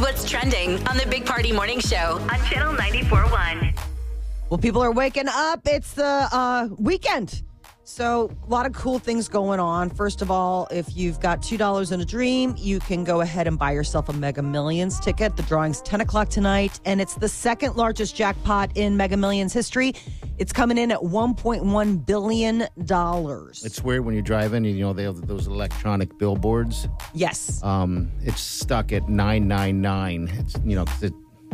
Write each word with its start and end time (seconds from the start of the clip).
What's 0.00 0.28
trending 0.28 0.76
on 0.88 0.96
the 0.96 1.04
Big 1.10 1.26
Party 1.26 1.52
Morning 1.52 1.78
Show 1.78 2.18
on 2.32 2.40
Channel 2.46 2.74
94.1. 2.74 3.78
Well, 4.48 4.56
people 4.56 4.82
are 4.82 4.92
waking 4.92 5.28
up. 5.28 5.60
It's 5.66 5.92
the 5.92 6.26
uh, 6.32 6.68
weekend. 6.78 7.42
So, 7.90 8.30
a 8.46 8.48
lot 8.48 8.66
of 8.66 8.72
cool 8.72 9.00
things 9.00 9.28
going 9.28 9.58
on. 9.58 9.90
First 9.90 10.22
of 10.22 10.30
all, 10.30 10.68
if 10.70 10.96
you've 10.96 11.18
got 11.18 11.42
$2 11.42 11.90
in 11.90 12.00
a 12.00 12.04
dream, 12.04 12.54
you 12.56 12.78
can 12.78 13.02
go 13.02 13.20
ahead 13.20 13.48
and 13.48 13.58
buy 13.58 13.72
yourself 13.72 14.08
a 14.08 14.12
Mega 14.12 14.42
Millions 14.42 15.00
ticket. 15.00 15.36
The 15.36 15.42
drawing's 15.42 15.82
10 15.82 16.00
o'clock 16.00 16.28
tonight, 16.28 16.78
and 16.84 17.00
it's 17.00 17.14
the 17.14 17.28
second 17.28 17.74
largest 17.74 18.14
jackpot 18.14 18.70
in 18.76 18.96
Mega 18.96 19.16
Millions 19.16 19.52
history. 19.52 19.92
It's 20.38 20.52
coming 20.52 20.78
in 20.78 20.92
at 20.92 21.00
$1.1 21.00 22.06
billion. 22.06 22.68
It's 23.64 23.82
weird 23.82 24.04
when 24.04 24.14
you 24.14 24.22
drive 24.22 24.54
in, 24.54 24.64
and 24.64 24.78
you 24.78 24.84
know 24.84 24.92
they 24.92 25.02
have 25.02 25.26
those 25.26 25.48
electronic 25.48 26.16
billboards. 26.16 26.86
Yes. 27.12 27.60
Um, 27.64 28.12
it's 28.22 28.40
stuck 28.40 28.92
at 28.92 29.08
nine 29.08 29.48
nine 29.48 29.80
nine. 29.80 30.30
It's 30.34 30.54
you 30.64 30.76
know 30.76 30.84
it 31.02 31.12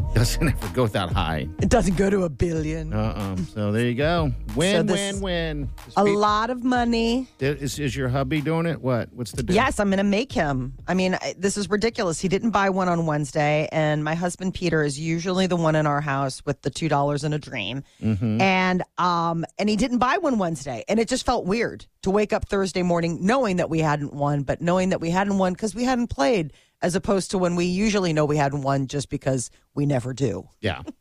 doesn't 0.16 0.48
ever 0.48 0.68
go 0.74 0.86
that 0.86 1.10
high. 1.10 1.46
It 1.60 1.68
doesn't 1.68 1.96
go 1.98 2.08
to 2.08 2.22
a 2.24 2.28
billion. 2.30 2.92
Uh 2.94 2.96
uh 3.36 3.36
So 3.54 3.70
there 3.70 3.84
you 3.86 3.94
go. 3.94 4.32
Win 4.54 4.88
So 4.88 4.94
win 4.94 5.20
win. 5.20 5.70
A 5.96 6.04
lot 6.04 6.48
of 6.48 6.64
money. 6.64 7.28
Is, 7.38 7.78
is 7.78 7.94
your 7.94 8.08
hubby 8.08 8.40
doing 8.40 8.64
it? 8.64 8.80
What? 8.80 9.12
What's 9.12 9.32
the 9.32 9.42
deal? 9.42 9.54
Yes, 9.54 9.78
I'm 9.78 9.88
going 9.88 9.98
to 9.98 10.04
make 10.04 10.32
him. 10.32 10.72
I 10.88 10.94
mean, 10.94 11.14
I- 11.16 11.34
this 11.36 11.58
is 11.58 11.68
ridiculous. 11.68 12.18
He 12.18 12.28
didn't 12.28 12.50
buy 12.50 12.70
one 12.70 12.88
on 12.88 13.04
Wednesday, 13.04 13.68
and 13.72 14.02
my 14.02 14.14
husband 14.14 14.54
Peter 14.54 14.82
is 14.82 14.98
usually 14.98 15.46
the 15.46 15.56
one 15.56 15.76
in 15.76 15.86
our 15.86 16.00
house 16.00 16.42
with 16.46 16.62
the 16.62 16.70
two 16.70 16.88
dollars 16.88 17.22
in 17.22 17.34
a 17.34 17.38
dream, 17.38 17.82
and 18.00 18.82
um, 18.96 19.44
and 19.58 19.68
he 19.68 19.76
didn't 19.76 19.98
buy 19.98 20.16
one 20.16 20.38
Wednesday, 20.38 20.82
and 20.88 20.98
it 20.98 21.08
just 21.08 21.26
felt 21.26 21.44
weird 21.44 21.84
to 22.02 22.10
wake 22.10 22.32
up 22.32 22.48
Thursday 22.48 22.82
morning 22.82 23.18
knowing 23.20 23.56
that 23.56 23.68
we 23.68 23.80
hadn't 23.80 24.14
won, 24.14 24.42
but 24.44 24.62
knowing 24.62 24.90
that 24.90 25.00
we 25.00 25.10
hadn't 25.10 25.36
won 25.36 25.52
because 25.52 25.74
we 25.74 25.84
hadn't 25.84 26.06
played, 26.06 26.52
as 26.82 26.94
opposed 26.94 27.30
to 27.32 27.38
when 27.38 27.56
we 27.56 27.64
usually 27.64 28.12
know 28.12 28.24
we 28.24 28.36
hadn't 28.36 28.62
won 28.62 28.86
just 28.86 29.08
because 29.08 29.50
we 29.74 29.86
never 29.86 30.12
do. 30.12 30.48
Yeah. 30.60 30.82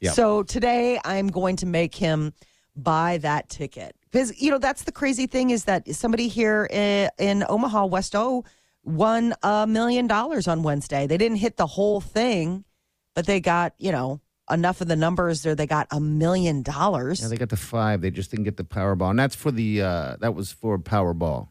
Yep. 0.00 0.14
So 0.14 0.42
today 0.42 1.00
I'm 1.02 1.28
going 1.28 1.56
to 1.56 1.66
make 1.66 1.94
him 1.94 2.34
buy 2.76 3.18
that 3.18 3.48
ticket 3.48 3.96
because 4.10 4.38
you 4.42 4.50
know 4.50 4.58
that's 4.58 4.84
the 4.84 4.92
crazy 4.92 5.26
thing 5.26 5.48
is 5.48 5.64
that 5.64 5.88
somebody 5.94 6.28
here 6.28 6.68
in, 6.70 7.08
in 7.18 7.44
Omaha 7.48 7.86
West 7.86 8.14
O 8.14 8.44
won 8.82 9.32
a 9.42 9.66
million 9.66 10.06
dollars 10.06 10.46
on 10.46 10.62
Wednesday. 10.62 11.06
They 11.06 11.16
didn't 11.16 11.38
hit 11.38 11.56
the 11.56 11.66
whole 11.66 12.02
thing, 12.02 12.64
but 13.14 13.26
they 13.26 13.40
got 13.40 13.72
you 13.78 13.92
know 13.92 14.20
enough 14.50 14.82
of 14.82 14.88
the 14.88 14.96
numbers 14.96 15.42
there. 15.42 15.54
They 15.54 15.66
got 15.66 15.86
a 15.90 16.00
million 16.00 16.62
dollars. 16.62 17.22
Yeah, 17.22 17.28
they 17.28 17.36
got 17.36 17.48
the 17.48 17.56
five. 17.56 18.02
They 18.02 18.10
just 18.10 18.30
didn't 18.30 18.44
get 18.44 18.58
the 18.58 18.64
Powerball, 18.64 19.08
and 19.10 19.18
that's 19.18 19.36
for 19.36 19.52
the 19.52 19.80
uh 19.80 20.16
that 20.20 20.34
was 20.34 20.52
for 20.52 20.78
Powerball 20.78 21.48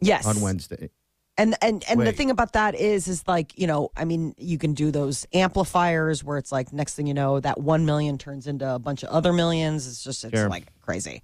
Yes, 0.00 0.26
on 0.26 0.40
Wednesday. 0.40 0.90
And 1.38 1.54
and 1.60 1.84
and 1.88 2.00
the 2.00 2.12
thing 2.12 2.30
about 2.30 2.54
that 2.54 2.74
is 2.74 3.08
is 3.08 3.22
like, 3.28 3.58
you 3.58 3.66
know, 3.66 3.90
I 3.96 4.04
mean, 4.06 4.34
you 4.38 4.56
can 4.56 4.72
do 4.72 4.90
those 4.90 5.26
amplifiers 5.34 6.24
where 6.24 6.38
it's 6.38 6.50
like 6.50 6.72
next 6.72 6.94
thing 6.94 7.06
you 7.06 7.12
know, 7.14 7.40
that 7.40 7.60
1 7.60 7.84
million 7.84 8.16
turns 8.16 8.46
into 8.46 8.74
a 8.74 8.78
bunch 8.78 9.02
of 9.02 9.10
other 9.10 9.32
millions. 9.34 9.86
It's 9.86 10.02
just 10.02 10.24
it's 10.24 10.34
Sure. 10.34 10.48
like 10.48 10.64
crazy. 10.80 11.22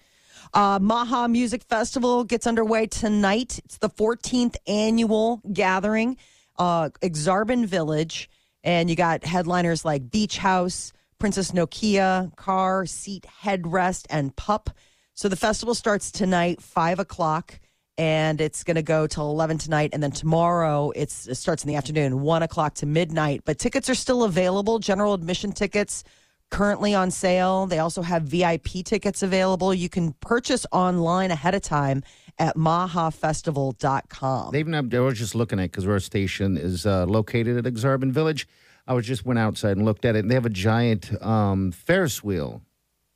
Uh, 0.53 0.79
Maha 0.83 1.29
Music 1.29 1.63
Festival 1.65 2.25
gets 2.25 2.47
underway 2.47 2.87
tonight. 2.87 3.59
It's 3.65 3.79
the 3.79 3.89
14th 3.89 4.57
annual 4.67 5.41
gathering, 5.51 6.19
uh, 6.59 6.91
Aksarben 7.01 7.65
Village, 7.65 8.29
and 8.63 8.91
you 8.91 8.97
got 8.97 9.25
headliners 9.25 9.83
like 9.83 10.11
Beach 10.11 10.37
House, 10.37 10.93
Princess 11.19 11.53
Nokia, 11.53 12.35
Car, 12.37 12.85
Seat 12.85 13.25
Headrest, 13.43 14.05
and 14.11 14.37
Pup. 14.37 14.69
So 15.15 15.29
the 15.29 15.37
festival 15.37 15.75
starts 15.75 16.11
tonight, 16.11 16.61
five 16.61 16.99
o'clock, 16.99 17.59
and 18.03 18.41
it's 18.41 18.65
going 18.65 18.75
to 18.75 18.83
go 18.83 19.07
till 19.07 19.31
eleven 19.31 19.59
tonight, 19.59 19.91
and 19.93 20.03
then 20.03 20.11
tomorrow 20.11 20.91
it's, 20.91 21.29
it 21.29 21.37
starts 21.37 21.63
in 21.63 21.69
the 21.69 21.77
afternoon, 21.77 22.21
one 22.21 22.43
o'clock 22.43 22.75
to 22.75 22.87
midnight. 22.87 23.43
But 23.45 23.61
tickets 23.61 23.89
are 23.89 23.95
still 23.95 24.25
available. 24.25 24.81
General 24.81 25.15
admission 25.15 25.53
tickets 25.53 26.03
currently 26.51 26.97
on 26.97 27.13
sale. 27.13 27.67
They 27.67 27.79
also 27.79 28.03
have 28.03 28.25
VIP 28.25 28.85
tickets 28.85 29.23
available. 29.23 29.73
You 29.73 29.89
can 29.89 30.15
purchase 30.15 30.67
online 30.73 31.31
ahead 31.31 31.55
of 31.55 31.63
time 31.63 32.03
at 32.39 32.57
mahafestival.com. 32.57 34.51
They 34.51 34.59
even 34.59 34.73
have, 34.73 34.93
I 34.93 34.99
was 34.99 35.17
just 35.17 35.37
looking 35.37 35.61
at 35.61 35.71
because 35.71 35.87
our 35.87 36.01
station 36.01 36.57
is 36.57 36.85
uh, 36.85 37.07
located 37.07 37.57
at 37.57 37.73
Aksarben 37.73 38.11
Village. 38.11 38.49
I 38.89 38.95
was 38.95 39.07
just 39.07 39.25
went 39.25 39.39
outside 39.39 39.77
and 39.77 39.85
looked 39.85 40.05
at 40.05 40.17
it, 40.17 40.21
and 40.21 40.31
they 40.31 40.35
have 40.35 40.47
a 40.47 40.51
giant 40.51 41.23
um, 41.23 41.71
Ferris 41.71 42.25
wheel 42.25 42.63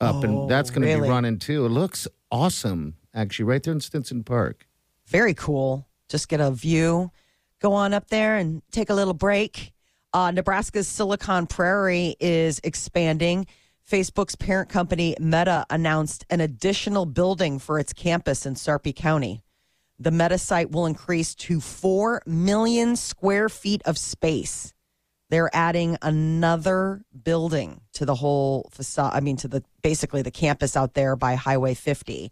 up, 0.01 0.23
and 0.23 0.49
that's 0.49 0.71
going 0.71 0.83
to 0.83 0.89
really? 0.89 1.03
be 1.03 1.09
running 1.09 1.41
too. 1.41 1.67
It 1.67 1.71
looks 1.71 2.07
awesome, 2.31 2.95
actually, 3.13 3.47
right 3.47 3.61
there 3.61 3.73
in 3.73 3.81
Stinson 3.81 4.23
Park. 4.23 4.69
Very 5.07 5.35
cool. 5.35 5.87
Just 6.09 6.29
get 6.29 6.41
a 6.41 6.51
view. 6.51 7.11
Go 7.61 7.73
on 7.73 7.95
up 7.95 8.09
there 8.09 8.37
and 8.37 8.63
take 8.71 8.91
a 8.91 8.95
little 8.95 9.15
break. 9.15 9.73
Uh, 10.13 10.31
Nebraska's 10.31 10.89
Silicon 10.89 11.47
Prairie 11.47 12.17
is 12.21 12.61
expanding. 12.65 13.47
Facebook's 13.91 14.35
parent 14.35 14.69
company 14.69 15.15
Meta 15.21 15.65
announced 15.71 16.25
an 16.29 16.41
additional 16.41 17.07
building 17.07 17.59
for 17.59 17.79
its 17.79 17.93
campus 17.93 18.45
in 18.45 18.55
Sarpy 18.55 18.93
County. 18.93 19.43
The 19.99 20.11
Meta 20.11 20.39
site 20.39 20.71
will 20.71 20.87
increase 20.87 21.35
to 21.37 21.61
4 21.61 22.23
million 22.27 22.97
square 22.97 23.49
feet 23.49 23.83
of 23.85 23.97
space. 23.97 24.75
They're 25.31 25.51
adding 25.55 25.97
another 26.03 27.03
building 27.25 27.81
to 27.95 28.05
the 28.05 28.15
whole 28.15 28.69
facade. 28.73 29.13
I 29.15 29.21
mean, 29.21 29.37
to 29.39 29.49
the 29.49 29.65
basically 29.83 30.23
the 30.23 30.31
campus 30.31 30.77
out 30.77 30.95
there 30.95 31.17
by 31.17 31.35
Highway 31.35 31.75
50. 31.75 32.31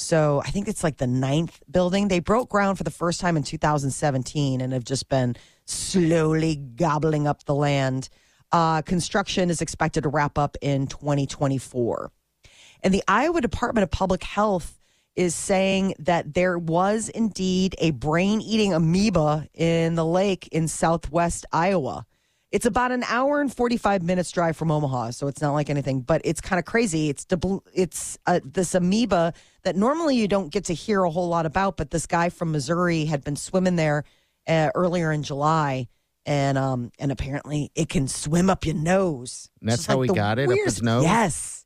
So 0.00 0.40
I 0.44 0.50
think 0.50 0.66
it's 0.66 0.82
like 0.82 0.96
the 0.96 1.06
ninth 1.06 1.62
building. 1.70 2.08
They 2.08 2.20
broke 2.20 2.48
ground 2.48 2.78
for 2.78 2.84
the 2.84 2.90
first 2.90 3.20
time 3.20 3.36
in 3.36 3.42
2017 3.42 4.62
and 4.62 4.72
have 4.72 4.82
just 4.82 5.10
been 5.10 5.36
slowly 5.66 6.56
gobbling 6.56 7.26
up 7.26 7.44
the 7.44 7.54
land. 7.54 8.08
Uh, 8.50 8.80
construction 8.80 9.50
is 9.50 9.60
expected 9.60 10.04
to 10.04 10.08
wrap 10.08 10.38
up 10.38 10.56
in 10.62 10.86
2024. 10.86 12.10
And 12.82 12.94
the 12.94 13.04
Iowa 13.06 13.42
Department 13.42 13.82
of 13.82 13.90
Public 13.90 14.24
Health 14.24 14.80
is 15.16 15.34
saying 15.34 15.94
that 15.98 16.32
there 16.32 16.58
was 16.58 17.10
indeed 17.10 17.76
a 17.78 17.90
brain 17.90 18.40
eating 18.40 18.72
amoeba 18.72 19.48
in 19.52 19.96
the 19.96 20.04
lake 20.04 20.48
in 20.50 20.66
southwest 20.66 21.44
Iowa. 21.52 22.06
It's 22.50 22.66
about 22.66 22.90
an 22.90 23.04
hour 23.04 23.42
and 23.42 23.54
45 23.54 24.02
minutes 24.02 24.32
drive 24.32 24.56
from 24.56 24.70
Omaha, 24.70 25.10
so 25.10 25.28
it's 25.28 25.42
not 25.42 25.52
like 25.52 25.68
anything, 25.68 26.00
but 26.00 26.22
it's 26.24 26.40
kind 26.40 26.58
of 26.58 26.64
crazy. 26.64 27.10
It's 27.10 27.26
it's 27.74 28.18
uh, 28.26 28.40
this 28.42 28.74
amoeba 28.74 29.34
that 29.62 29.76
normally 29.76 30.16
you 30.16 30.28
don't 30.28 30.50
get 30.52 30.64
to 30.66 30.74
hear 30.74 31.02
a 31.04 31.10
whole 31.10 31.28
lot 31.28 31.46
about, 31.46 31.76
but 31.76 31.90
this 31.90 32.06
guy 32.06 32.28
from 32.28 32.52
Missouri 32.52 33.04
had 33.04 33.22
been 33.24 33.36
swimming 33.36 33.76
there 33.76 34.04
uh, 34.46 34.70
earlier 34.74 35.12
in 35.12 35.22
July. 35.22 35.88
And 36.26 36.58
um 36.58 36.92
and 36.98 37.10
apparently 37.10 37.70
it 37.74 37.88
can 37.88 38.06
swim 38.06 38.50
up 38.50 38.66
your 38.66 38.74
nose. 38.74 39.48
And 39.60 39.70
that's 39.70 39.86
how 39.86 39.98
like 39.98 40.10
he 40.10 40.14
got 40.14 40.38
it, 40.38 40.50
up 40.50 40.58
his 40.64 40.82
nose? 40.82 41.02
Yes. 41.04 41.64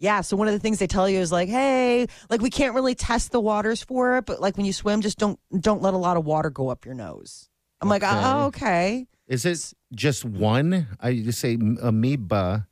Yeah. 0.00 0.20
So 0.22 0.36
one 0.36 0.48
of 0.48 0.52
the 0.52 0.58
things 0.58 0.80
they 0.80 0.88
tell 0.88 1.08
you 1.08 1.20
is 1.20 1.30
like, 1.30 1.48
hey, 1.48 2.08
like 2.28 2.40
we 2.40 2.50
can't 2.50 2.74
really 2.74 2.96
test 2.96 3.30
the 3.30 3.40
waters 3.40 3.84
for 3.84 4.16
it, 4.16 4.26
but 4.26 4.40
like 4.40 4.56
when 4.56 4.66
you 4.66 4.72
swim, 4.72 5.00
just 5.00 5.16
don't 5.16 5.38
don't 5.60 5.80
let 5.80 5.94
a 5.94 5.96
lot 5.96 6.16
of 6.16 6.24
water 6.24 6.50
go 6.50 6.70
up 6.70 6.84
your 6.84 6.96
nose. 6.96 7.48
I'm 7.80 7.88
like, 7.88 8.02
Okay. 8.02 8.12
oh, 8.14 8.46
okay. 8.46 9.06
Is 9.28 9.44
it 9.46 9.72
just 9.94 10.24
one? 10.24 10.88
I 11.00 11.14
just 11.14 11.38
say 11.38 11.54
amoeba. 11.54 12.66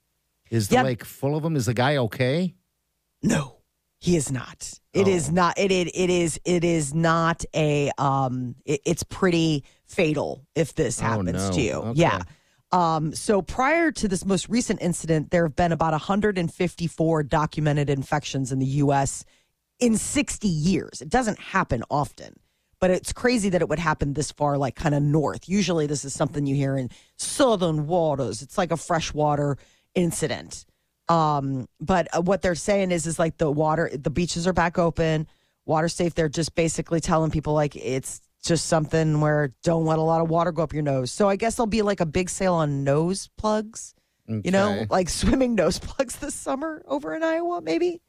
Is 0.51 0.69
the 0.69 0.75
Yep. 0.75 0.85
lake 0.85 1.05
full 1.05 1.37
of 1.37 1.45
them? 1.45 1.55
Is 1.55 1.67
the 1.67 1.73
guy 1.75 1.97
okay? 1.99 2.55
No, 3.23 3.59
he 4.03 4.17
is 4.17 4.33
not. 4.33 4.61
It 4.93 5.07
is 5.07 5.29
Oh. 5.29 5.33
not. 5.33 5.59
It, 5.59 5.71
it 5.71 5.89
it 5.95 6.11
is 6.11 6.41
it 6.45 6.65
is 6.65 6.93
not 6.93 7.45
a 7.55 7.91
um. 7.99 8.57
It, 8.65 8.81
it's 8.85 9.05
pretty 9.05 9.63
fatal 9.87 10.45
if 10.57 10.75
this 10.75 11.01
Oh, 11.01 11.05
happens 11.05 11.49
no. 11.49 11.53
to 11.53 11.61
you. 11.61 11.73
Okay. 11.75 12.01
Yeah. 12.01 12.23
Um, 12.73 13.15
so 13.15 13.43
prior 13.43 13.93
to 13.93 14.09
this 14.09 14.25
most 14.25 14.49
recent 14.49 14.81
incident, 14.83 15.31
there 15.31 15.45
have 15.45 15.55
been 15.55 15.73
about 15.73 15.93
154 15.93 17.23
documented 17.23 17.91
infections 17.91 18.51
in 18.51 18.59
the 18.59 18.67
U.S. 18.85 19.25
in 19.79 19.97
60 19.99 20.49
years. 20.49 21.01
It 21.03 21.09
doesn't 21.11 21.39
happen 21.39 21.85
often, 21.91 22.35
but 22.81 22.91
it's 22.91 23.13
crazy 23.13 23.51
that 23.51 23.61
it 23.63 23.69
would 23.69 23.79
happen 23.79 24.15
this 24.15 24.33
far, 24.33 24.57
like 24.59 24.75
kind 24.75 24.95
of 24.95 25.03
north. 25.03 25.49
Usually, 25.49 25.87
this 25.87 26.05
is 26.05 26.13
something 26.15 26.47
you 26.47 26.55
hear 26.57 26.77
in 26.77 26.89
southern 27.19 27.87
waters. 27.87 28.43
It's 28.43 28.57
like 28.59 28.73
a 28.73 28.77
freshwater 28.79 29.59
incident. 29.95 30.65
Um, 31.13 31.69
but 31.79 32.09
uh, 32.17 32.23
what 32.23 32.41
they're 32.41 32.55
saying 32.55 32.91
is, 32.91 33.07
is 33.07 33.19
like 33.19 33.37
the 33.37 33.51
water, 33.51 33.91
the 33.93 34.09
beaches 34.09 34.47
are 34.47 34.55
back 34.55 34.79
open, 34.79 35.27
water 35.67 35.89
safe. 35.89 36.15
They're 36.15 36.31
just 36.31 36.55
basically 36.55 37.01
telling 37.01 37.31
people 37.31 37.53
like 37.53 37.77
it's 37.77 38.23
just 38.43 38.67
something 38.67 39.21
where 39.21 39.53
don't 39.63 39.85
let 39.85 39.99
a 39.99 40.03
lot 40.03 40.23
of 40.23 40.31
water 40.31 40.53
go 40.53 40.63
up 40.63 40.73
your 40.73 40.83
nose. 40.83 41.13
So 41.13 41.29
I 41.29 41.37
guess 41.37 41.57
there'll 41.57 41.67
be 41.67 41.83
like 41.83 42.01
a 42.01 42.07
big 42.07 42.31
sale 42.31 42.55
on 42.55 42.83
nose 42.83 43.29
plugs. 43.37 43.95
You 44.29 44.51
know, 44.53 44.87
like 44.89 45.09
swimming 45.21 45.55
nose 45.55 45.79
plugs 45.79 46.17
this 46.17 46.35
summer 46.35 46.83
over 46.87 47.15
in 47.15 47.23
Iowa, 47.23 47.61
maybe. 47.61 48.01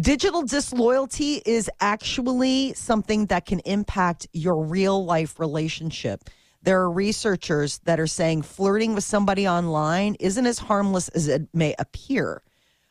Digital 0.00 0.42
disloyalty 0.42 1.42
is 1.44 1.70
actually 1.80 2.72
something 2.72 3.26
that 3.26 3.44
can 3.44 3.58
impact 3.60 4.26
your 4.32 4.64
real 4.64 5.04
life 5.04 5.38
relationship. 5.38 6.30
There 6.62 6.80
are 6.80 6.90
researchers 6.90 7.78
that 7.84 8.00
are 8.00 8.06
saying 8.06 8.42
flirting 8.42 8.94
with 8.94 9.04
somebody 9.04 9.48
online 9.48 10.16
isn't 10.20 10.46
as 10.46 10.58
harmless 10.58 11.08
as 11.08 11.28
it 11.28 11.48
may 11.54 11.74
appear. 11.78 12.42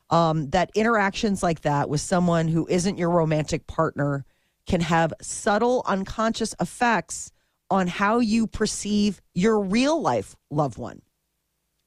Um, 0.09 0.49
that 0.49 0.71
interactions 0.73 1.43
like 1.43 1.61
that 1.61 1.87
with 1.87 2.01
someone 2.01 2.47
who 2.47 2.67
isn't 2.67 2.97
your 2.97 3.11
romantic 3.11 3.67
partner 3.67 4.25
can 4.65 4.81
have 4.81 5.13
subtle 5.21 5.83
unconscious 5.85 6.55
effects 6.59 7.31
on 7.69 7.87
how 7.87 8.19
you 8.19 8.47
perceive 8.47 9.21
your 9.35 9.59
real 9.59 10.01
life 10.01 10.35
loved 10.49 10.79
one 10.79 11.01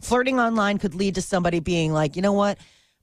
flirting 0.02 0.40
online 0.40 0.78
could 0.78 0.94
lead 0.94 1.14
to 1.14 1.22
somebody 1.22 1.60
being 1.60 1.92
like, 1.92 2.16
you 2.16 2.22
know 2.22 2.32
what? 2.32 2.58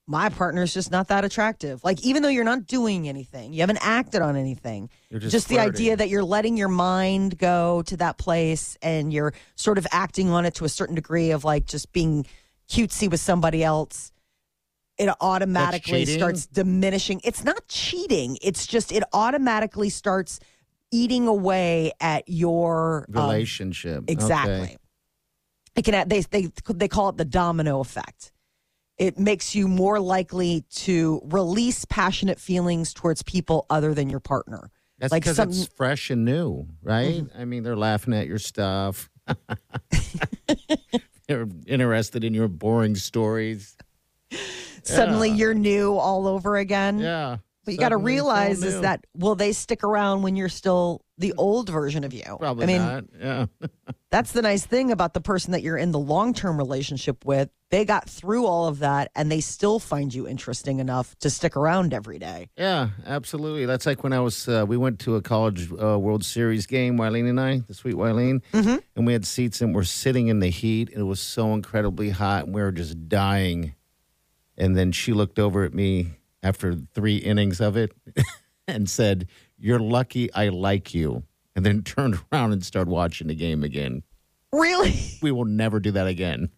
My 0.10 0.30
partner's 0.30 0.74
just 0.74 0.90
not 0.90 1.10
that 1.10 1.24
attractive. 1.24 1.84
Like, 1.84 2.04
even 2.04 2.24
though 2.24 2.30
you're 2.30 2.44
not 2.44 2.66
doing 2.66 3.08
anything, 3.08 3.54
you 3.54 3.60
haven't 3.60 3.78
acted 3.80 4.24
on 4.24 4.36
anything. 4.36 4.90
You're 5.12 5.20
just 5.20 5.48
the 5.48 5.60
idea 5.60 5.96
that 5.96 6.10
you're 6.10 6.24
letting 6.24 6.58
your 6.58 6.68
mind 6.68 7.38
go 7.38 7.84
to 7.84 7.98
that 7.98 8.18
place 8.18 8.76
and 8.82 9.14
you're 9.14 9.36
sort 9.54 9.78
of 9.78 9.86
acting 9.92 10.32
on 10.32 10.46
it 10.46 10.56
to 10.56 10.66
a 10.66 10.70
certain 10.70 10.96
degree 10.96 11.30
of 11.30 11.44
like 11.44 11.68
just 11.68 11.94
being 11.94 12.26
cutesy 12.68 13.08
with 13.08 13.20
somebody 13.20 13.64
else. 13.64 14.12
It 14.98 15.10
automatically 15.22 16.06
starts 16.08 16.48
diminishing. 16.48 17.22
It's 17.24 17.44
not 17.44 17.68
cheating. 17.68 18.40
It's 18.42 18.66
just 18.66 18.92
it 18.92 19.04
automatically 19.14 19.92
starts 19.92 20.40
eating 20.90 21.28
away 21.28 21.92
at 22.02 22.24
your 22.28 23.06
um, 23.14 23.26
Relationship. 23.26 24.06
Exactly. 24.08 24.56
Okay. 24.56 24.78
It 25.76 25.86
can 25.86 26.10
they 26.10 26.22
they 26.22 26.50
they 26.68 26.88
call 26.88 27.10
it 27.10 27.18
the 27.18 27.26
domino 27.26 27.80
effect. 27.80 28.34
It 29.00 29.18
makes 29.18 29.56
you 29.56 29.68
more 29.68 30.00
likely 30.00 30.66
to 30.72 31.22
release 31.26 31.86
passionate 31.86 32.40
feelings 32.40 32.94
towards 32.94 33.24
people 33.24 33.66
other 33.70 33.94
than 33.94 34.10
your 34.10 34.20
partner. 34.20 34.70
That's 35.00 35.12
like 35.14 35.24
because 35.24 35.38
some- 35.38 35.50
it's 35.50 35.68
fresh 35.68 36.10
and 36.10 36.26
new, 36.26 36.68
right? 36.84 37.24
Mm-hmm. 37.24 37.42
I 37.42 37.46
mean, 37.46 37.64
they're 37.64 37.78
laughing 37.78 38.14
at 38.14 38.28
your 38.28 38.40
stuff. 38.40 39.10
they're 41.28 41.48
interested 41.66 42.24
in 42.24 42.34
your 42.34 42.48
boring 42.48 42.96
stories. 42.96 43.78
Suddenly 44.84 45.30
Yeah. 45.30 45.36
you're 45.36 45.54
new 45.54 45.96
all 45.96 46.28
over 46.28 46.58
again. 46.58 47.00
Yeah. 47.00 47.38
But 47.66 47.74
you 47.74 47.78
got 47.80 47.90
to 47.90 47.96
Suddenly 47.96 48.14
it's 48.16 48.22
all 48.22 48.28
realize 48.28 48.64
is 48.64 48.82
that 48.82 49.06
will 49.16 49.36
they 49.36 49.54
stick 49.54 49.84
around 49.84 50.24
when 50.24 50.36
you're 50.36 50.50
still 50.50 51.02
the 51.20 51.34
old 51.38 51.70
version 51.70 52.04
of 52.04 52.14
you? 52.14 52.24
probably 52.40 52.64
I 52.64 52.68
mean, 52.68 52.78
not. 52.82 53.04
Yeah. 53.20 53.46
that's 54.10 54.32
the 54.32 54.42
nice 54.42 54.66
thing 54.66 54.92
about 54.92 55.14
the 55.14 55.22
person 55.22 55.52
that 55.52 55.62
you're 55.62 55.78
in 55.78 55.92
the 55.92 56.00
long 56.00 56.34
term 56.34 56.58
relationship 56.58 57.24
with. 57.26 57.50
They 57.70 57.86
got 57.86 58.10
through 58.10 58.48
all 58.48 58.68
of 58.68 58.80
that 58.80 59.12
and 59.16 59.32
they 59.32 59.42
still 59.42 59.78
find 59.78 60.12
you 60.12 60.28
interesting 60.28 60.80
enough 60.80 61.16
to 61.20 61.30
stick 61.30 61.56
around 61.56 61.94
every 61.94 62.18
day. 62.18 62.50
Yeah, 62.58 62.90
absolutely. 63.06 63.68
That's 63.68 63.86
like 63.86 64.04
when 64.04 64.12
I 64.12 64.22
was, 64.22 64.48
uh, 64.48 64.66
we 64.68 64.76
went 64.76 64.98
to 65.02 65.18
a 65.18 65.22
college 65.22 65.72
uh, 65.72 66.00
World 66.00 66.26
Series 66.26 66.66
game, 66.66 66.98
Wileen 66.98 67.30
and 67.30 67.40
I, 67.40 67.60
the 67.60 67.76
sweet 67.76 67.94
Wileen, 67.94 68.42
Mm-hmm. 68.54 68.78
and 68.96 69.06
we 69.06 69.14
had 69.14 69.24
seats 69.24 69.62
and 69.62 69.76
we're 69.76 69.84
sitting 69.84 70.30
in 70.30 70.40
the 70.40 70.50
heat. 70.50 70.90
And 70.90 71.02
it 71.02 71.04
was 71.04 71.20
so 71.20 71.54
incredibly 71.54 72.10
hot 72.10 72.46
and 72.46 72.56
we 72.56 72.62
were 72.62 72.72
just 72.72 73.08
dying. 73.08 73.76
And 74.58 74.76
then 74.76 74.92
she 74.92 75.14
looked 75.14 75.38
over 75.38 75.64
at 75.64 75.74
me 75.74 76.08
after 76.42 76.74
three 76.96 77.18
innings 77.18 77.62
of 77.62 77.78
it 77.78 77.92
and 78.68 78.90
said, 78.90 79.28
You're 79.60 79.80
lucky 79.80 80.32
I 80.34 80.50
like 80.50 80.94
you. 80.94 81.24
And 81.56 81.66
then 81.66 81.84
turned 81.84 82.20
around 82.32 82.54
and 82.54 82.64
started 82.64 82.90
watching 82.90 83.28
the 83.28 83.36
game 83.36 83.64
again. 83.64 84.04
Really? 84.52 84.96
We 85.22 85.32
will 85.32 85.46
never 85.46 85.80
do 85.80 85.92
that 85.92 86.08
again. 86.08 86.50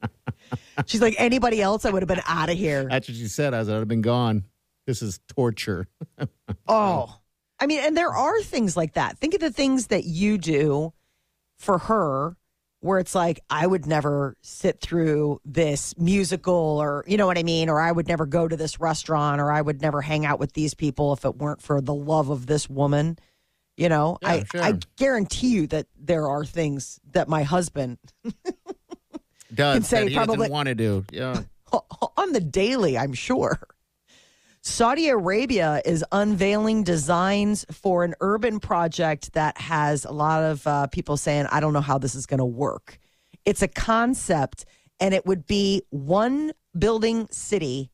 She's 0.86 1.02
like, 1.02 1.14
anybody 1.18 1.60
else, 1.60 1.84
I 1.84 1.90
would 1.90 2.02
have 2.02 2.08
been 2.08 2.22
out 2.26 2.48
of 2.48 2.56
here. 2.56 2.88
That's 2.88 3.08
what 3.08 3.16
she 3.16 3.28
said. 3.28 3.52
I 3.52 3.58
was, 3.58 3.68
I'd 3.68 3.74
have 3.74 3.88
been 3.88 4.00
gone. 4.00 4.44
This 4.86 5.02
is 5.02 5.20
torture. 5.28 5.86
Oh, 6.66 7.16
I 7.58 7.66
mean, 7.66 7.80
and 7.80 7.96
there 7.96 8.14
are 8.14 8.40
things 8.42 8.76
like 8.76 8.94
that. 8.94 9.18
Think 9.18 9.34
of 9.34 9.40
the 9.40 9.50
things 9.50 9.88
that 9.88 10.04
you 10.04 10.38
do 10.38 10.92
for 11.58 11.78
her 11.78 12.36
where 12.80 12.98
it's 12.98 13.14
like, 13.14 13.40
I 13.50 13.66
would 13.66 13.86
never 13.86 14.36
sit 14.42 14.80
through 14.80 15.40
this 15.44 15.96
musical 15.98 16.54
or, 16.54 17.04
you 17.06 17.16
know 17.16 17.26
what 17.26 17.38
I 17.38 17.42
mean? 17.42 17.68
Or 17.68 17.80
I 17.80 17.92
would 17.92 18.08
never 18.08 18.26
go 18.26 18.48
to 18.48 18.56
this 18.56 18.80
restaurant 18.80 19.40
or 19.40 19.52
I 19.52 19.60
would 19.60 19.82
never 19.82 20.00
hang 20.00 20.24
out 20.26 20.38
with 20.40 20.54
these 20.54 20.72
people 20.74 21.12
if 21.12 21.24
it 21.24 21.36
weren't 21.36 21.60
for 21.62 21.80
the 21.80 21.94
love 21.94 22.30
of 22.30 22.46
this 22.46 22.68
woman. 22.70 23.18
You 23.76 23.88
know, 23.88 24.18
Yeah, 24.22 24.28
I, 24.28 24.44
sure. 24.50 24.62
I 24.62 24.74
guarantee 24.96 25.48
you 25.48 25.66
that 25.68 25.86
there 25.98 26.28
are 26.28 26.44
things 26.44 27.00
that 27.12 27.28
my 27.28 27.42
husband 27.44 27.98
Does 28.24 28.34
Can 29.74 29.82
say 29.82 30.02
that 30.04 30.08
he 30.10 30.14
probably- 30.16 30.48
want 30.50 30.66
to 30.68 30.74
do. 30.74 31.04
Yeah. 31.12 31.42
on 32.16 32.32
the 32.32 32.40
daily, 32.40 32.98
I'm 32.98 33.12
sure. 33.14 33.58
Saudi 34.62 35.08
Arabia 35.08 35.80
is 35.84 36.04
unveiling 36.12 36.84
designs 36.84 37.64
for 37.70 38.04
an 38.04 38.14
urban 38.20 38.60
project 38.60 39.32
that 39.32 39.56
has 39.58 40.04
a 40.04 40.12
lot 40.12 40.42
of 40.42 40.66
uh, 40.66 40.86
people 40.88 41.16
saying, 41.16 41.46
I 41.50 41.60
don't 41.60 41.72
know 41.72 41.80
how 41.80 41.96
this 41.98 42.14
is 42.14 42.26
going 42.26 42.38
to 42.38 42.44
work. 42.44 42.98
It's 43.46 43.62
a 43.62 43.68
concept, 43.68 44.66
and 44.98 45.14
it 45.14 45.24
would 45.24 45.46
be 45.46 45.82
one 45.88 46.52
building 46.78 47.26
city 47.30 47.90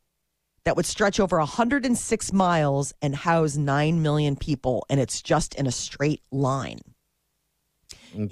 that 0.64 0.74
would 0.76 0.86
stretch 0.86 1.20
over 1.20 1.38
106 1.38 2.32
miles 2.32 2.92
and 3.00 3.14
house 3.14 3.56
9 3.56 4.02
million 4.02 4.34
people, 4.34 4.84
and 4.90 4.98
it's 4.98 5.22
just 5.22 5.54
in 5.54 5.68
a 5.68 5.72
straight 5.72 6.22
line. 6.32 6.80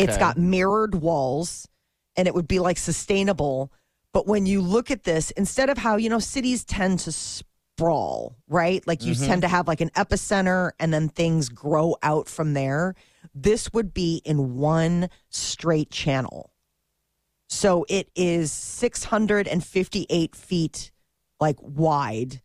It's 0.01 0.19
got 0.19 0.39
mirrored 0.39 0.97
walls 0.97 1.69
and 2.17 2.27
it 2.27 2.35
would 2.35 2.49
be 2.49 2.59
like 2.59 2.79
sustainable. 2.79 3.71
But 4.13 4.27
when 4.27 4.47
you 4.47 4.61
look 4.61 4.91
at 4.91 5.05
this, 5.05 5.31
instead 5.33 5.69
of 5.69 5.79
how, 5.79 5.97
you 5.97 6.09
know, 6.09 6.19
cities 6.19 6.65
tend 6.65 7.01
to 7.01 7.13
sprawl, 7.77 8.37
right? 8.49 8.87
Like 8.87 9.05
you 9.05 9.15
tend 9.15 9.31
mm-hmm. 9.31 9.41
to 9.41 9.49
have 9.49 9.67
like 9.69 9.81
an 9.81 9.91
epicenter 9.91 10.73
and 10.79 10.95
then 10.95 11.09
things 11.09 11.49
grow 11.49 11.97
out 12.03 12.29
from 12.29 12.55
there. 12.55 12.95
This 13.35 13.73
would 13.73 13.93
be 13.93 14.23
in 14.25 14.55
one 14.55 15.09
straight 15.31 15.91
channel. 15.91 16.53
So 17.49 17.85
it 17.89 18.09
is 18.15 18.53
658 18.53 20.37
feet 20.37 20.93
like 21.41 21.57
wide 21.61 22.41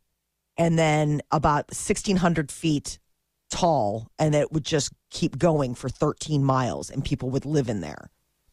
and 0.58 0.78
then 0.78 1.22
about 1.32 1.68
1600 1.70 2.52
feet 2.52 3.00
tall 3.52 4.12
and 4.18 4.36
it 4.36 4.52
would 4.52 4.66
just 4.66 4.92
keep 5.10 5.38
going 5.38 5.76
for 5.76 5.90
13 5.90 6.44
miles 6.44 6.90
and 6.90 7.06
people 7.06 7.30
would 7.30 7.46
live 7.46 7.70
in 7.70 7.82
there 7.82 8.10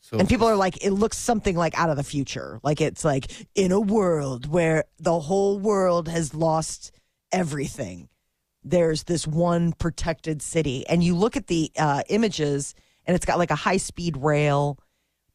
So 0.07 0.19
and 0.19 0.29
people 0.29 0.47
are 0.47 0.57
like 0.57 0.85
it 0.85 0.93
looks 0.93 1.19
something 1.19 1.57
like 1.57 1.77
out 1.79 1.91
of 1.91 1.97
the 1.97 2.05
future. 2.05 2.61
Like 2.63 2.81
it's 2.81 3.05
like 3.05 3.31
in 3.55 3.73
a 3.73 3.81
world 3.81 4.47
where 4.47 4.85
the 4.99 5.19
whole 5.19 5.59
world 5.59 6.09
has 6.09 6.35
lost 6.35 6.93
everything 7.33 8.09
there's 8.69 9.05
this 9.05 9.27
one 9.29 9.73
protected 9.73 10.43
city. 10.43 10.87
And 10.89 11.03
you 11.03 11.15
look 11.15 11.37
at 11.37 11.47
the 11.47 11.71
uh, 11.79 12.03
images 12.09 12.75
and 13.07 13.15
it's 13.15 13.25
got 13.25 13.39
like 13.39 13.53
a 13.53 13.57
high 13.57 13.77
speed 13.77 14.17
rail 14.17 14.79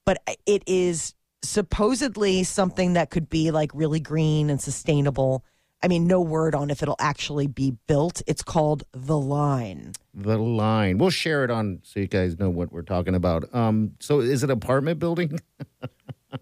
but 0.05 0.17
it 0.45 0.63
is 0.67 1.13
supposedly 1.43 2.43
something 2.43 2.93
that 2.93 3.09
could 3.09 3.29
be 3.29 3.51
like 3.51 3.71
really 3.73 3.99
green 3.99 4.49
and 4.49 4.61
sustainable 4.61 5.45
i 5.83 5.87
mean 5.87 6.07
no 6.07 6.21
word 6.21 6.53
on 6.55 6.69
if 6.69 6.81
it'll 6.83 6.95
actually 6.99 7.47
be 7.47 7.71
built 7.87 8.21
it's 8.27 8.43
called 8.43 8.83
the 8.91 9.17
line 9.17 9.93
the 10.13 10.37
line. 10.37 10.97
We'll 10.97 11.09
share 11.09 11.45
it 11.45 11.49
on 11.51 11.79
so 11.83 12.01
you 12.01 12.07
guys 12.07 12.37
know 12.37 12.49
what 12.49 12.69
we're 12.73 12.81
talking 12.81 13.15
about. 13.15 13.45
Um, 13.55 13.91
so 14.01 14.19
is 14.19 14.43
it 14.43 14.49
apartment 14.49 14.99
building? 14.99 15.39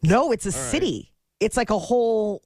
No, 0.04 0.32
it's 0.32 0.46
a 0.48 0.52
city. 0.52 1.12
It's 1.40 1.58
like 1.58 1.70
a 1.70 1.78
whole 1.80 2.42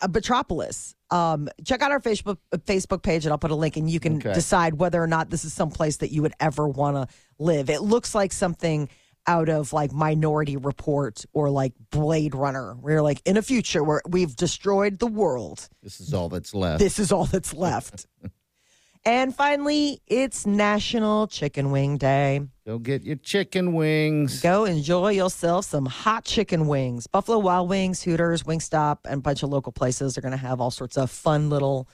a 0.00 0.08
metropolis. 0.08 0.94
Um, 1.10 1.48
check 1.64 1.82
out 1.82 1.92
our 1.92 2.00
Facebook 2.00 2.38
Facebook 2.66 3.02
page, 3.02 3.24
and 3.26 3.32
I'll 3.32 3.38
put 3.38 3.50
a 3.50 3.54
link, 3.54 3.76
and 3.76 3.88
you 3.88 4.00
can 4.00 4.16
Okay. 4.16 4.32
decide 4.32 4.74
whether 4.74 5.02
or 5.02 5.06
not 5.06 5.30
this 5.30 5.44
is 5.44 5.52
some 5.52 5.70
place 5.70 5.98
that 5.98 6.10
you 6.10 6.22
would 6.22 6.34
ever 6.40 6.66
want 6.68 6.96
to 6.96 7.14
live. 7.38 7.68
It 7.70 7.82
looks 7.82 8.14
like 8.14 8.32
something 8.32 8.88
out 9.26 9.48
of 9.48 9.72
like 9.72 9.92
Minority 9.92 10.56
Report 10.56 11.24
or 11.32 11.50
like 11.50 11.72
Blade 11.90 12.34
Runner, 12.34 12.74
where 12.74 12.94
you're 12.94 13.02
like 13.02 13.22
in 13.24 13.36
a 13.36 13.42
future 13.42 13.82
where 13.84 14.02
we've 14.08 14.34
destroyed 14.34 14.98
the 14.98 15.06
world. 15.06 15.68
This 15.82 16.00
is 16.00 16.14
all 16.14 16.28
that's 16.28 16.54
left. 16.54 16.78
This 16.78 16.98
is 16.98 17.12
all 17.12 17.26
that's 17.26 17.54
left. 17.54 18.06
and 19.04 19.34
finally, 19.34 20.00
it's 20.06 20.46
National 20.46 21.26
Chicken 21.26 21.70
Wing 21.70 21.96
Day. 21.96 22.40
Go 22.66 22.78
get 22.78 23.04
your 23.04 23.16
chicken 23.16 23.72
wings. 23.74 24.40
Go 24.40 24.64
enjoy 24.64 25.10
yourself 25.10 25.64
some 25.64 25.86
hot 25.86 26.24
chicken 26.24 26.66
wings. 26.68 27.06
Buffalo 27.06 27.38
Wild 27.38 27.68
Wings, 27.68 28.02
Hooters, 28.02 28.44
Wingstop, 28.44 28.98
and 29.04 29.18
a 29.18 29.22
bunch 29.22 29.42
of 29.42 29.50
local 29.50 29.72
places 29.72 30.16
are 30.16 30.20
going 30.20 30.32
to 30.32 30.36
have 30.38 30.60
all 30.60 30.70
sorts 30.70 30.96
of 30.96 31.10
fun 31.10 31.50
little 31.50 31.88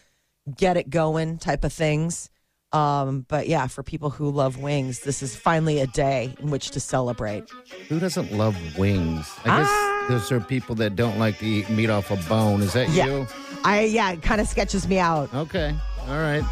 get 0.54 0.76
it 0.76 0.90
going 0.90 1.38
type 1.38 1.64
of 1.64 1.72
things. 1.72 2.30
Um, 2.76 3.24
but 3.28 3.48
yeah, 3.48 3.66
for 3.68 3.82
people 3.82 4.10
who 4.10 4.30
love 4.30 4.58
wings, 4.58 5.00
this 5.00 5.22
is 5.22 5.34
finally 5.34 5.80
a 5.80 5.86
day 5.86 6.34
in 6.40 6.50
which 6.50 6.70
to 6.72 6.80
celebrate. 6.80 7.44
Who 7.88 7.98
doesn't 7.98 8.32
love 8.32 8.54
wings? 8.76 9.26
I 9.44 9.60
guess 9.60 10.08
those 10.10 10.30
are 10.32 10.40
people 10.40 10.74
that 10.76 10.94
don't 10.94 11.18
like 11.18 11.38
to 11.38 11.46
eat 11.46 11.70
meat 11.70 11.88
off 11.90 12.10
a 12.10 12.16
bone. 12.28 12.60
Is 12.62 12.74
that 12.74 12.90
Yeah. 12.90 13.06
you? 13.06 13.26
I 13.64 13.84
yeah, 13.84 14.12
it 14.12 14.22
kind 14.22 14.40
of 14.40 14.46
sketches 14.46 14.86
me 14.86 14.98
out. 14.98 15.32
Okay. 15.34 15.74
All 16.08 16.18
right. 16.18 16.44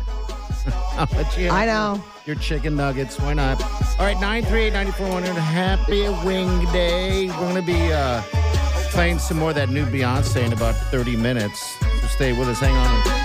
I'll 0.97 1.09
let 1.12 1.37
you 1.38 1.50
I 1.50 1.66
know. 1.66 2.02
Your 2.25 2.37
chicken 2.37 2.75
nuggets. 2.76 3.21
Why 3.21 3.35
not? 3.35 3.62
All 3.99 4.07
right, 4.07 4.19
938 4.19 4.73
9400. 4.73 5.35
Happy 5.35 6.09
Wing 6.26 6.64
Day. 6.73 7.26
We're 7.28 7.37
going 7.38 7.57
to 7.57 7.62
be 7.62 7.93
uh, 7.93 8.23
playing 8.93 9.19
some 9.19 9.38
more 9.38 9.50
of 9.50 9.57
that 9.57 9.69
new 9.69 9.85
Beyonce 9.85 10.43
in 10.43 10.54
about 10.54 10.75
30 10.75 11.16
minutes. 11.16 11.61
So 12.00 12.07
stay 12.07 12.33
with 12.33 12.49
us. 12.49 12.61
Hang 12.61 12.75
on. 12.75 13.24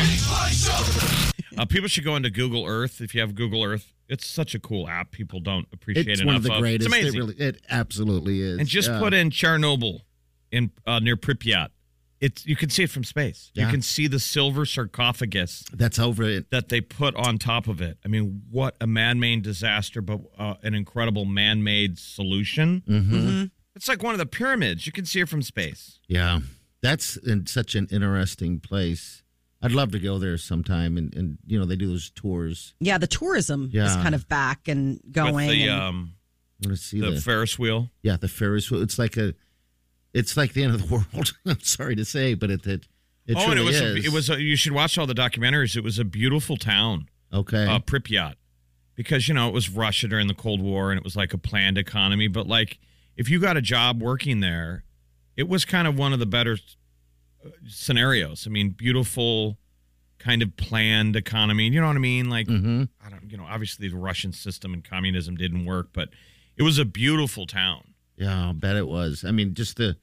Uh, 1.59 1.65
people 1.67 1.89
should 1.89 2.05
go 2.05 2.17
into 2.17 2.31
Google 2.31 2.67
Earth 2.67 3.01
if 3.01 3.15
you 3.15 3.21
have 3.21 3.35
Google 3.35 3.65
Earth. 3.65 3.93
It's 4.09 4.27
such 4.27 4.55
a 4.55 4.59
cool 4.59 4.89
app. 4.89 5.11
People 5.13 5.41
don't 5.41 5.67
appreciate 5.73 6.09
It's 6.09 6.21
enough 6.21 6.27
one 6.27 6.37
of 6.37 6.43
the 6.43 6.59
greatest. 6.59 6.87
It's 6.89 6.95
amazing. 6.95 7.15
It, 7.15 7.19
really, 7.19 7.35
it 7.37 7.63
absolutely 7.71 8.41
is. 8.43 8.59
and 8.59 8.69
just 8.69 8.89
Yeah. 8.89 8.99
put 8.99 9.15
in 9.15 9.31
Chernobyl 9.31 10.01
in 10.53 10.71
uh, 10.87 10.99
near 10.99 11.17
Pripyat. 11.17 11.69
It's 12.21 12.45
you 12.47 12.55
can 12.55 12.69
see 12.69 12.83
it 12.83 12.91
from 12.91 13.05
space. 13.05 13.51
You 13.55 13.67
can 13.67 13.81
see 13.81 14.07
the 14.07 14.21
silver 14.21 14.67
sarcophagus 14.67 15.65
That's 15.73 15.99
over 15.99 16.23
it. 16.25 16.51
that 16.51 16.69
they 16.69 16.81
put 16.83 17.15
on 17.17 17.39
top 17.39 17.67
of 17.67 17.81
it. 17.81 17.97
I 18.05 18.09
mean, 18.09 18.43
what 18.51 18.77
a 18.81 18.87
man-made 18.87 19.43
disaster, 19.43 20.03
but 20.03 20.21
uh, 20.39 20.55
an 20.63 20.75
incredible 20.75 21.25
man-made 21.25 21.99
solution. 21.99 22.83
Mm-hmm. 22.87 23.45
It's 23.75 23.89
like 23.89 24.03
one 24.03 24.13
of 24.15 24.19
the 24.19 24.27
pyramids. 24.27 24.85
You 24.87 24.93
can 24.93 25.07
see 25.07 25.21
it 25.21 25.29
from 25.31 25.41
space. 25.43 25.99
Yeah. 26.09 26.41
That's 26.83 27.17
in 27.17 27.47
such 27.47 27.75
an 27.75 27.89
interesting 27.91 28.61
place. 28.61 29.23
I'd 29.63 29.73
love 29.73 29.93
to 29.93 29.99
go 29.99 30.19
there 30.19 30.37
sometime. 30.39 30.97
And, 30.99 31.15
and 31.15 31.39
you 31.47 31.59
know, 31.59 31.65
they 31.65 31.77
do 31.77 31.87
those 31.89 32.11
tours. 32.11 32.75
Yeah, 32.81 32.99
the 32.99 33.07
tourism 33.07 33.71
is 33.73 33.95
kind 33.97 34.15
of 34.15 34.29
back 34.29 34.69
and 34.69 35.01
going. 35.11 35.35
With 35.35 35.49
the 35.49 35.69
and- 35.69 35.81
um, 35.81 36.13
I 36.63 36.69
want 36.69 36.79
to 36.79 36.83
see 36.85 37.01
the 37.01 37.13
the, 37.13 37.21
Ferris 37.23 37.59
wheel. 37.59 37.91
yeah 38.03 38.17
the 38.19 38.29
Ferris 38.29 38.71
wheel. 38.71 38.83
It's 38.83 38.99
like 38.99 39.17
a, 39.17 39.35
it's 40.13 40.37
like 40.37 40.53
the 40.53 40.63
end 40.65 40.75
of 40.75 40.89
the 40.89 40.95
world. 41.15 41.33
I'm 41.47 41.61
sorry 41.61 41.97
to 41.97 42.05
say, 42.05 42.35
but 42.35 42.51
it 42.51 42.67
it, 42.67 42.87
it 43.27 43.37
oh, 43.37 43.51
and 43.51 43.59
it 43.59 43.63
was 43.63 43.81
a, 43.81 43.97
it 43.97 44.13
was 44.13 44.31
a, 44.31 44.41
you 44.41 44.57
should 44.57 44.73
watch 44.73 44.99
all 44.99 45.07
the 45.07 45.15
documentaries. 45.15 45.77
It 45.77 45.85
was 45.85 45.99
a 45.99 46.05
beautiful 46.05 46.57
town. 46.57 47.09
okay. 47.33 47.67
uh, 47.67 47.79
Pripyat 47.79 48.35
because 48.97 49.29
you 49.29 49.35
know 49.35 49.49
it 49.49 49.55
was 49.55 49.71
Russia 49.71 50.09
during 50.09 50.27
the 50.27 50.35
Cold 50.35 50.61
War 50.61 50.91
and 50.91 50.99
it 50.99 51.05
was 51.05 51.17
like 51.17 51.33
a 51.33 51.39
planned 51.39 51.79
economy. 51.79 52.29
But 52.29 52.47
like 52.47 52.79
if 53.17 53.31
you 53.31 53.41
got 53.41 53.57
a 53.57 53.63
job 53.63 54.03
working 54.03 54.41
there, 54.41 54.85
it 55.37 55.49
was 55.49 55.65
kind 55.65 55.89
of 55.89 55.97
one 55.97 56.13
of 56.13 56.19
the 56.19 56.27
better 56.27 56.59
uh, 57.45 57.49
scenarios. 57.67 58.47
I 58.47 58.51
mean, 58.51 58.71
beautiful 58.71 59.57
kind 60.19 60.43
of 60.43 60.55
planned 60.59 61.17
economy. 61.17 61.69
You 61.69 61.81
know 61.81 61.87
what 61.87 61.97
I 61.97 62.01
mean? 62.01 62.29
Like 62.29 62.47
hmm 62.47 62.85
I 63.03 63.09
don't, 63.09 63.31
you 63.31 63.39
know, 63.39 63.47
obviously 63.49 63.89
the 63.89 63.97
Russian 63.97 64.33
system 64.33 64.75
and 64.75 64.85
communism 64.85 65.37
didn't 65.37 65.65
work, 65.65 65.89
but 65.95 66.11
it 66.57 66.63
was 66.63 66.79
a 66.79 66.85
beautiful 66.85 67.47
town. 67.47 67.90
Yeah, 68.21 68.47
I'll 68.47 68.53
bet 68.53 68.77
it 68.77 68.87
was. 68.87 69.25
I 69.27 69.31
mean, 69.33 69.55
just 69.55 69.77
the 69.79 69.97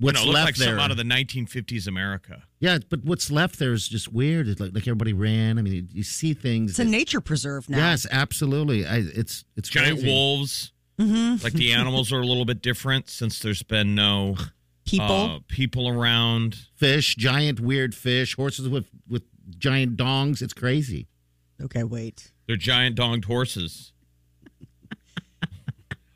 what's 0.00 0.16
know, 0.18 0.22
it 0.22 0.26
looked 0.26 0.34
left 0.34 0.46
like 0.46 0.54
there. 0.56 0.66
something 0.68 0.84
out 0.84 0.90
of 0.90 0.96
the 0.96 1.04
1950s 1.04 1.86
America. 1.86 2.42
yeah, 2.58 2.78
but 2.90 3.04
what's 3.04 3.30
left 3.30 3.58
there 3.58 3.72
is 3.72 3.88
just 3.88 4.12
weird. 4.12 4.48
It's 4.48 4.60
like 4.60 4.74
like 4.74 4.82
everybody 4.84 5.12
ran. 5.12 5.58
I 5.58 5.62
mean, 5.62 5.72
you, 5.74 5.86
you 5.92 6.02
see 6.02 6.34
things. 6.34 6.70
it's 6.72 6.78
a 6.80 6.84
nature 6.84 7.20
preserve 7.20 7.68
now. 7.70 7.78
Yes, 7.78 8.06
absolutely. 8.10 8.84
I, 8.86 8.96
it's 8.98 9.44
it's 9.56 9.68
Giant 9.68 9.98
crazy. 10.00 10.08
wolves. 10.08 10.72
Mm-hmm. 10.98 11.42
Like 11.42 11.54
the 11.54 11.72
animals 11.72 12.12
are 12.12 12.20
a 12.20 12.26
little 12.26 12.44
bit 12.44 12.60
different 12.60 13.08
since 13.08 13.38
there's 13.38 13.62
been 13.62 13.94
no 13.94 14.36
People. 14.84 15.06
uh, 15.06 15.38
people 15.48 15.88
around. 15.88 16.56
fish, 16.74 17.14
giant 17.16 17.60
weird 17.60 17.94
fish, 17.94 18.34
horses 18.34 18.68
with 18.68 18.90
with 19.08 19.22
giant 19.58 19.96
dongs. 19.96 20.42
It's 20.42 20.52
crazy. 20.52 21.06
okay, 21.62 21.84
wait. 21.84 22.32
They're 22.46 22.56
giant 22.56 22.96
donged 22.96 23.26
horses. 23.26 23.92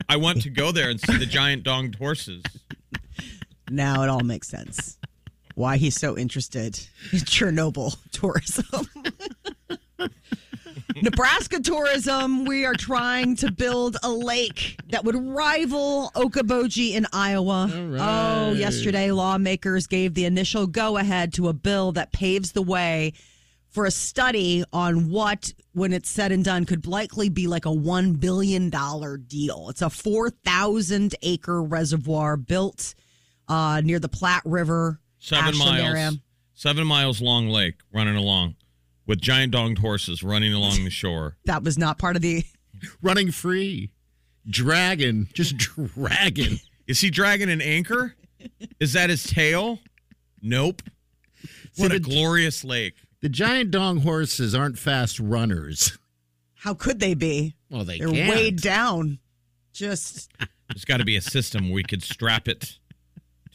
I 0.09 0.17
want 0.17 0.43
to 0.43 0.51
go 0.51 0.73
there 0.73 0.91
and 0.91 1.01
see 1.01 1.17
the 1.17 1.27
giant 1.27 1.65
donged 1.65 1.97
horses. 1.97 2.43
Now 3.71 4.03
it 4.03 4.09
all 4.09 4.21
makes 4.21 4.49
sense. 4.49 4.99
Why 5.55 5.77
he's 5.77 5.97
so 5.99 6.19
interested 6.19 6.79
in 7.13 7.21
Chernobyl 7.21 7.97
tourism. 8.13 8.89
Nebraska 11.03 11.61
tourism, 11.61 12.45
we 12.45 12.65
are 12.65 12.75
trying 12.75 13.37
to 13.37 13.51
build 13.51 13.97
a 14.03 14.11
lake 14.11 14.79
that 14.91 15.05
would 15.05 15.17
rival 15.17 16.11
Okoboji 16.15 16.93
in 16.95 17.07
Iowa. 17.13 17.69
Oh, 17.73 18.53
yesterday 18.53 19.11
lawmakers 19.11 19.87
gave 19.87 20.15
the 20.15 20.25
initial 20.25 20.67
go 20.67 20.97
ahead 20.97 21.33
to 21.35 21.49
a 21.49 21.53
bill 21.53 21.93
that 21.93 22.13
paves 22.13 22.53
the 22.53 22.63
way 22.63 23.13
for 23.75 23.85
a 23.87 23.91
study 23.91 24.65
on 24.73 25.11
what, 25.11 25.53
when 25.73 25.93
it's 25.93 26.09
said 26.09 26.31
and 26.31 26.45
done, 26.45 26.65
could 26.65 26.87
likely 26.87 27.29
be 27.29 27.49
like 27.49 27.67
a 27.67 27.71
$1 27.71 28.21
billion 28.21 28.71
deal. 28.71 29.67
It's 29.69 29.83
a 29.83 29.91
4,000 29.91 31.17
acre 31.23 31.61
reservoir 31.61 32.37
built 32.37 32.95
uh, 33.49 33.83
near 33.85 33.99
the 33.99 34.09
Platte 34.09 34.45
River. 34.45 35.01
Seven 35.19 35.49
Ashland 35.49 35.79
miles. 35.79 35.89
area. 35.89 36.11
Seven 36.55 36.87
miles 36.87 37.21
long 37.21 37.49
lake 37.49 37.75
running 37.93 38.15
along 38.15 38.55
with 39.07 39.21
giant 39.21 39.53
donged 39.53 39.79
horses 39.79 40.23
running 40.23 40.53
along 40.53 40.85
the 40.85 40.91
shore. 40.91 41.37
That 41.47 41.65
was 41.65 41.77
not 41.77 41.99
part 41.99 42.15
of 42.17 42.23
the. 42.23 42.45
Running 43.03 43.33
free, 43.33 43.91
dragon, 44.47 45.29
just 45.33 45.57
dragon. 45.57 46.61
Is 46.87 47.01
he 47.01 47.11
dragging 47.11 47.51
an 47.51 47.63
anchor? 47.63 48.15
Is 48.79 48.93
that 48.93 49.09
his 49.11 49.25
tail? 49.25 49.81
Nope. 50.43 50.83
What 51.77 51.91
See, 51.91 51.97
a 51.97 52.01
glorious 52.01 52.63
lake. 52.63 52.95
The 53.25 53.31
giant 53.31 53.71
dong 53.71 54.01
horses 54.01 54.55
aren't 54.55 54.79
fast 54.79 55.19
runners. 55.19 55.97
How 56.57 56.75
could 56.75 57.01
they 57.01 57.15
be? 57.15 57.55
Well, 57.71 57.83
they 57.83 57.99
They're 57.99 58.11
can't. 58.11 58.29
weighed 58.31 58.61
down. 58.61 59.19
Just 59.73 60.31
There's 60.69 60.85
got 60.85 60.99
to 60.99 61.07
be 61.07 61.17
a 61.17 61.23
system 61.23 61.65
where 61.71 61.77
we 61.77 61.85
could 61.85 62.03
strap 62.03 62.49
it 62.49 62.79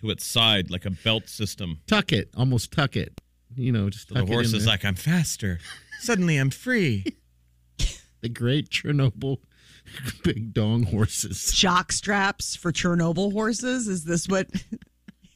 to 0.01 0.09
its 0.09 0.25
side 0.25 0.71
like 0.71 0.85
a 0.87 0.89
belt 0.89 1.29
system. 1.29 1.81
Tuck 1.85 2.11
it, 2.11 2.31
almost 2.35 2.71
tuck 2.71 2.95
it. 2.97 3.21
You 3.55 3.71
know, 3.71 3.91
just 3.91 4.09
So 4.09 4.15
tuck 4.15 4.25
the 4.25 4.31
it 4.31 4.33
horse 4.33 4.49
in 4.53 4.57
is 4.57 4.65
there. 4.65 4.73
like, 4.73 4.83
I'm 4.85 4.95
faster. 4.95 5.59
Suddenly 5.99 6.37
I'm 6.37 6.49
free. 6.49 7.05
the 8.21 8.29
great 8.29 8.71
Chernobyl 8.71 9.37
big 10.23 10.51
dong 10.51 10.81
horses. 10.81 11.51
jock 11.51 11.91
straps 11.91 12.55
for 12.55 12.71
Chernobyl 12.71 13.31
horses. 13.33 13.87
Is 13.87 14.03
this 14.03 14.27
what? 14.27 14.47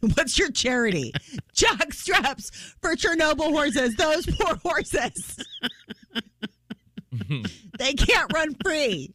What's 0.15 0.37
your 0.37 0.51
charity? 0.51 1.13
Jock 1.53 1.93
straps 1.93 2.49
for 2.81 2.95
Chernobyl 2.95 3.51
horses. 3.51 3.95
Those 3.95 4.25
poor 4.25 4.55
horses. 4.57 5.37
they 7.79 7.93
can't 7.93 8.31
run 8.33 8.55
free. 8.63 9.13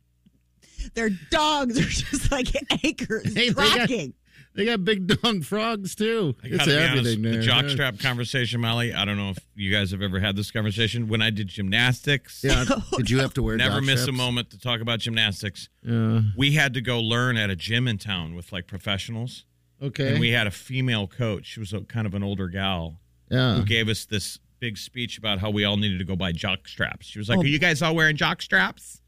Their 0.95 1.11
dogs 1.30 1.78
are 1.78 1.83
just 1.83 2.30
like 2.33 2.49
anchors 2.85 3.35
Hey, 3.35 3.49
they 3.49 3.54
got- 3.54 3.75
tracking. 3.76 4.14
They 4.54 4.64
got 4.64 4.85
big 4.85 5.07
dong 5.07 5.42
frogs 5.42 5.95
too. 5.95 6.35
I 6.42 6.47
It's 6.49 6.57
gotta 6.57 6.71
be 6.71 6.76
honest, 6.78 6.90
everything 6.99 7.23
the 7.23 7.30
there. 7.30 7.42
jockstrap 7.42 8.00
conversation, 8.00 8.61
Molly. 8.61 8.92
I 8.92 9.04
don't 9.04 9.16
know 9.16 9.30
if 9.30 9.38
you 9.54 9.71
guys 9.71 9.92
have 9.92 10.02
ever 10.02 10.18
had 10.18 10.35
this 10.35 10.50
conversation. 10.50 11.07
When 11.07 11.23
I 11.23 11.30
did 11.30 11.47
gymnastics, 11.47 12.42
Yeah. 12.42 12.64
Did 12.97 13.09
you 13.09 13.21
have 13.21 13.33
to 13.35 13.42
wear? 13.42 13.57
never 13.57 13.76
jock 13.76 13.85
miss 13.85 14.09
a 14.09 14.12
moment 14.12 14.50
to 14.50 14.59
talk 14.59 14.80
about 14.80 14.99
gymnastics. 14.99 15.68
Yeah. 15.85 16.23
We 16.37 16.52
had 16.52 16.75
to 16.75 16.80
go 16.80 16.99
learn 16.99 17.37
at 17.37 17.50
a 17.50 17.57
gym 17.57 17.87
in 17.87 17.99
town 17.99 18.35
with 18.35 18.50
like 18.50 18.66
professionals, 18.66 19.45
Okay. 19.82 20.11
and 20.11 20.20
we 20.20 20.30
had 20.30 20.47
a 20.47 20.50
female 20.50 21.06
coach. 21.06 21.47
She 21.47 21.61
was 21.61 21.73
a, 21.73 21.80
kind 21.80 22.06
of 22.06 22.14
an 22.14 22.23
older 22.23 22.49
gal 22.49 23.00
yeah. 23.30 23.54
who 23.56 23.64
gave 23.64 23.88
us 23.88 24.04
this 24.06 24.38
big 24.61 24.76
speech 24.76 25.18
about 25.18 25.38
how 25.38 25.50
we 25.50 25.64
all 25.64 25.76
needed 25.76 25.99
to 25.99 26.04
go 26.04 26.16
buy 26.16 26.32
jock 26.32 26.66
straps. 26.66 27.06
She 27.06 27.18
was 27.18 27.30
Oh. 27.30 27.35
like, 27.35 27.44
"Are 27.44 27.49
you 27.49 27.58
guys 27.61 27.80
all 27.82 27.94
wearing 27.94 28.16
jock 28.16 28.42
straps?" 28.42 29.00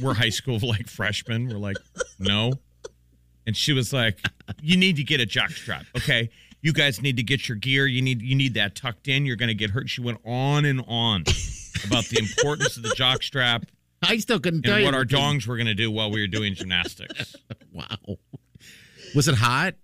We're 0.00 0.14
high 0.14 0.28
school 0.30 0.58
like 0.62 0.88
freshmen. 0.88 1.48
We're 1.48 1.56
like, 1.58 1.76
"No." 2.18 2.52
And 3.46 3.56
she 3.56 3.72
was 3.72 3.92
like, 3.92 4.18
"You 4.62 4.76
need 4.76 4.96
to 4.96 5.04
get 5.04 5.20
a 5.20 5.26
jock 5.26 5.50
strap, 5.50 5.86
okay? 5.96 6.28
You 6.62 6.74
guys 6.74 7.00
need 7.00 7.16
to 7.16 7.22
get 7.22 7.48
your 7.48 7.56
gear. 7.56 7.86
You 7.86 8.02
need 8.02 8.20
you 8.20 8.34
need 8.34 8.54
that 8.54 8.74
tucked 8.74 9.08
in. 9.08 9.24
You're 9.24 9.36
going 9.36 9.48
to 9.48 9.54
get 9.54 9.70
hurt." 9.70 9.88
She 9.88 10.02
went 10.02 10.18
on 10.26 10.66
and 10.66 10.82
on 10.86 11.24
about 11.86 12.04
the 12.06 12.18
importance 12.18 12.76
of 12.76 12.82
the 12.82 12.92
jock 12.94 13.22
strap 13.22 13.64
I 14.02 14.18
still 14.18 14.38
couldn't 14.40 14.62
tell 14.62 14.74
and 14.74 14.80
you 14.82 14.86
what 14.86 14.94
our 14.94 15.04
because- 15.06 15.18
dongs 15.20 15.46
were 15.46 15.56
going 15.56 15.66
to 15.66 15.74
do 15.74 15.90
while 15.90 16.10
we 16.10 16.20
were 16.20 16.26
doing 16.26 16.54
gymnastics. 16.54 17.36
Wow. 17.72 18.16
Was 19.14 19.28
it 19.28 19.36
hot? 19.36 19.74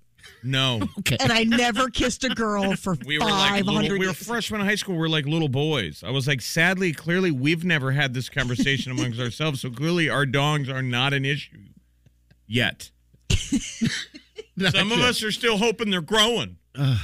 No, 0.42 0.80
Okay. 1.00 1.16
And 1.20 1.32
I 1.32 1.42
never 1.44 1.88
kissed 1.88 2.22
a 2.24 2.28
girl 2.28 2.76
for 2.76 2.96
we 3.04 3.18
were 3.18 3.24
like 3.24 3.32
five 3.32 3.64
little, 3.66 3.74
hundred 3.74 3.92
we 3.94 3.98
were 4.00 4.04
years. 4.12 4.26
freshmen 4.26 4.60
in 4.60 4.66
high 4.66 4.74
school. 4.76 4.94
We 4.94 5.00
were 5.00 5.08
like 5.08 5.26
little 5.26 5.48
boys. 5.48 6.04
I 6.06 6.10
was 6.10 6.28
like, 6.28 6.40
sadly, 6.40 6.92
clearly, 6.92 7.30
we've 7.32 7.64
never 7.64 7.90
had 7.92 8.14
this 8.14 8.28
conversation 8.28 8.92
amongst 8.92 9.18
ourselves. 9.18 9.60
So 9.60 9.70
clearly, 9.70 10.08
our 10.08 10.24
dongs 10.24 10.68
are 10.68 10.82
not 10.82 11.12
an 11.12 11.24
issue 11.24 11.58
yet. 12.46 12.90
Some 13.38 14.92
of 14.92 15.00
us 15.00 15.22
are 15.22 15.32
still 15.32 15.58
hoping 15.58 15.90
they're 15.90 16.00
growing. 16.00 16.56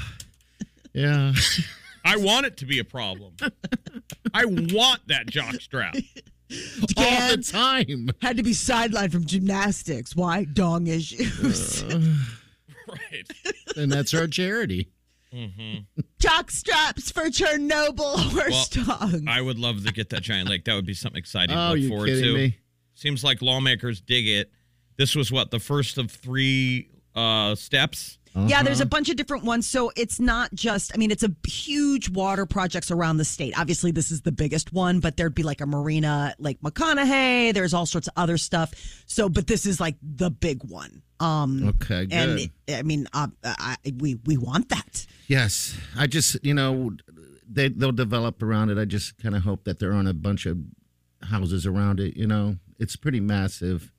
Yeah. 0.95 1.33
I 2.05 2.17
want 2.17 2.45
it 2.45 2.59
to 2.59 2.67
be 2.67 2.79
a 2.79 2.85
problem. 2.85 3.33
I 4.35 4.45
want 4.45 5.01
that 5.09 5.27
jock 5.27 5.55
strap. 5.55 5.95
All 6.99 7.29
the 7.31 7.43
time. 7.51 8.11
Had 8.21 8.37
to 8.37 8.43
be 8.43 8.51
sidelined 8.53 9.11
from 9.11 9.25
gymnastics. 9.25 10.15
Why? 10.15 10.45
Dong 10.45 10.87
issues. 10.89 11.83
Uh. 11.85 12.01
Right. 12.93 13.55
And 13.77 13.91
that's 13.91 14.13
our 14.13 14.27
charity. 14.27 14.89
Jock 16.19 16.51
straps 16.51 17.11
for 17.11 17.23
Chernobyl 17.23 18.17
horse 18.33 18.69
dog. 18.69 19.25
I 19.27 19.41
would 19.41 19.59
love 19.59 19.85
to 19.87 19.93
get 19.93 20.11
that 20.11 20.23
giant 20.23 20.51
lake. 20.51 20.67
That 20.67 20.75
would 20.75 20.85
be 20.85 20.93
something 20.95 21.19
exciting 21.19 21.57
Oh, 21.57 21.69
to 21.69 21.69
look 21.71 21.79
you 21.81 21.89
forward 21.89 22.07
kidding 22.09 22.25
to. 22.25 22.35
me? 22.35 22.59
Seems 22.95 23.25
like 23.25 23.41
lawmakers 23.41 24.01
dig 24.03 24.29
it. 24.29 24.51
This 24.99 25.17
was 25.17 25.33
what 25.33 25.51
the 25.51 25.59
first 25.59 25.97
of 25.97 26.11
three 26.11 26.91
uh, 27.15 27.55
steps. 27.55 28.19
Yeah, 28.35 28.63
there's 28.63 28.81
Uh-huh. 28.81 28.85
a 28.87 28.89
bunch 28.89 29.09
of 29.11 29.17
different 29.17 29.45
ones. 29.45 29.67
So 29.67 29.93
it's 29.97 30.19
not 30.19 30.53
just, 30.55 30.93
I 30.95 30.97
mean, 30.99 31.11
it's 31.11 31.23
a 31.23 31.31
huge 31.47 32.09
water 32.09 32.47
projects 32.47 32.91
around 32.91 33.19
the 33.19 33.25
state. 33.25 33.53
Obviously, 33.59 33.91
this 33.91 34.11
is 34.11 34.23
the 34.23 34.33
biggest 34.33 34.73
one, 34.73 35.01
but 35.01 35.17
there'd 35.17 35.35
be 35.35 35.43
like 35.43 35.61
a 35.61 35.67
marina, 35.67 36.35
like 36.39 36.59
McConaughy. 36.61 37.53
There's 37.53 37.75
all 37.75 37.85
sorts 37.87 38.07
of 38.09 38.15
other 38.17 38.39
stuff. 38.39 38.73
So, 39.07 39.29
but 39.29 39.47
this 39.47 39.67
is 39.67 39.81
like 39.81 39.97
the 40.03 40.31
big 40.31 40.63
one. 40.65 41.03
Um, 41.21 41.69
Okay, 41.69 42.07
good. 42.07 42.13
and 42.15 42.39
it, 42.41 42.51
I 42.71 42.83
mean, 42.83 43.07
uh, 43.13 43.29
I, 43.45 43.77
we 43.99 44.17
we 44.27 44.37
want 44.37 44.71
that. 44.71 45.07
Yes, 45.29 45.77
I 45.97 46.07
just 46.09 46.37
you 46.45 46.53
know 46.55 46.93
they 47.49 47.69
they'll 47.69 47.93
develop 47.93 48.43
around 48.43 48.71
it. 48.71 48.79
I 48.79 48.87
just 48.87 49.19
kind 49.19 49.37
of 49.37 49.43
hope 49.43 49.65
that 49.65 49.79
there 49.79 49.93
aren't 49.93 50.09
a 50.09 50.15
bunch 50.15 50.47
of 50.47 50.59
houses 51.23 51.65
around 51.65 52.01
it. 52.01 52.17
You 52.17 52.27
know, 52.27 52.57
it's 52.81 52.97
pretty 52.97 53.21
massive. 53.21 53.93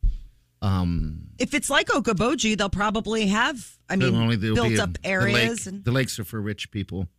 Um, 0.63 1.27
If 1.39 1.53
it's 1.53 1.69
like 1.69 1.87
Okoboji, 1.87 2.57
they'll 2.57 2.69
probably 2.69 3.27
have. 3.27 3.77
I 3.89 3.95
mean, 3.95 3.99
there'll 4.11 4.15
only- 4.23 4.35
there'll 4.37 4.55
built 4.55 4.69
be 4.69 4.75
a- 4.77 4.83
up 4.83 4.93
the 4.93 5.05
areas 5.05 5.65
lake- 5.65 5.73
and 5.73 5.83
the 5.83 5.91
lakes 5.91 6.17
are 6.19 6.23
for 6.23 6.41
rich 6.41 6.71
people, 6.71 7.09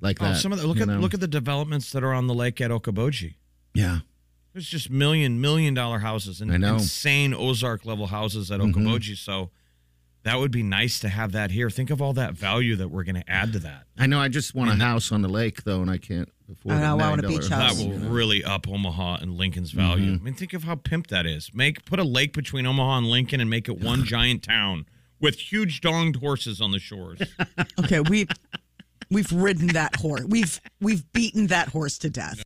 like 0.00 0.20
Oh, 0.20 0.26
that. 0.26 0.36
some 0.40 0.52
of 0.52 0.60
the 0.60 0.66
look 0.66 0.78
at 0.80 0.86
know? 0.86 0.98
look 1.00 1.14
at 1.14 1.20
the 1.20 1.26
developments 1.28 1.90
that 1.92 2.04
are 2.04 2.12
on 2.12 2.26
the 2.26 2.34
lake 2.34 2.60
at 2.60 2.70
Okoboji. 2.70 3.34
yeah. 3.74 4.00
There's 4.52 4.68
just 4.68 4.88
million 4.88 5.38
million 5.40 5.74
dollar 5.74 5.98
houses 5.98 6.40
and 6.40 6.50
I 6.50 6.56
know. 6.56 6.68
Mm-hmm. 6.68 6.76
insane 6.78 7.34
Ozark 7.34 7.84
level 7.84 8.06
houses 8.06 8.50
at 8.50 8.58
Okoboji. 8.60 9.14
So 9.16 9.50
that 10.22 10.38
would 10.38 10.50
be 10.50 10.62
nice 10.62 10.98
to 11.00 11.10
have 11.10 11.32
that 11.32 11.50
here. 11.50 11.68
Think 11.68 11.90
of 11.90 12.00
all 12.00 12.14
that 12.14 12.32
value 12.34 12.74
that 12.76 12.88
we're 12.88 13.04
going 13.04 13.16
to 13.22 13.30
add 13.30 13.52
to 13.52 13.58
that. 13.60 13.86
I 13.98 14.06
know. 14.06 14.18
I 14.18 14.28
just 14.28 14.54
want 14.54 14.70
a 14.70 14.74
house 14.74 15.12
on 15.12 15.20
the 15.20 15.28
lake 15.28 15.64
though, 15.64 15.82
and 15.82 15.90
I 15.90 15.98
can't 15.98 16.30
afford. 16.52 16.74
I 16.74 16.80
know, 16.80 16.98
a 16.98 17.04
I 17.04 17.10
want 17.10 17.24
a 17.24 17.28
beach 17.28 17.48
house. 17.48 17.76
That 17.76 17.86
will 17.86 17.98
really 18.10 18.44
up 18.44 18.68
Omaha 18.68 19.18
and 19.20 19.36
Lincoln's 19.36 19.72
value. 19.72 20.12
Mm-hmm. 20.12 20.22
I 20.22 20.24
mean, 20.24 20.34
think 20.34 20.52
of 20.52 20.64
how 20.64 20.76
pimp 20.76 21.08
that 21.08 21.26
is. 21.26 21.50
Make 21.54 21.84
put 21.84 21.98
a 21.98 22.04
lake 22.04 22.32
between 22.32 22.66
Omaha 22.66 22.98
and 22.98 23.06
Lincoln 23.06 23.40
and 23.40 23.50
make 23.50 23.68
it 23.68 23.80
one 23.80 24.04
giant 24.04 24.42
town 24.42 24.86
with 25.20 25.38
huge 25.38 25.80
donged 25.80 26.16
horses 26.16 26.60
on 26.60 26.72
the 26.72 26.78
shores. 26.78 27.20
okay, 27.80 28.00
we 28.00 28.26
we've 29.10 29.32
ridden 29.32 29.68
that 29.68 29.96
horse. 29.96 30.24
We've 30.24 30.60
we've 30.80 31.10
beaten 31.12 31.46
that 31.48 31.68
horse 31.68 31.98
to 31.98 32.10
death. 32.10 32.42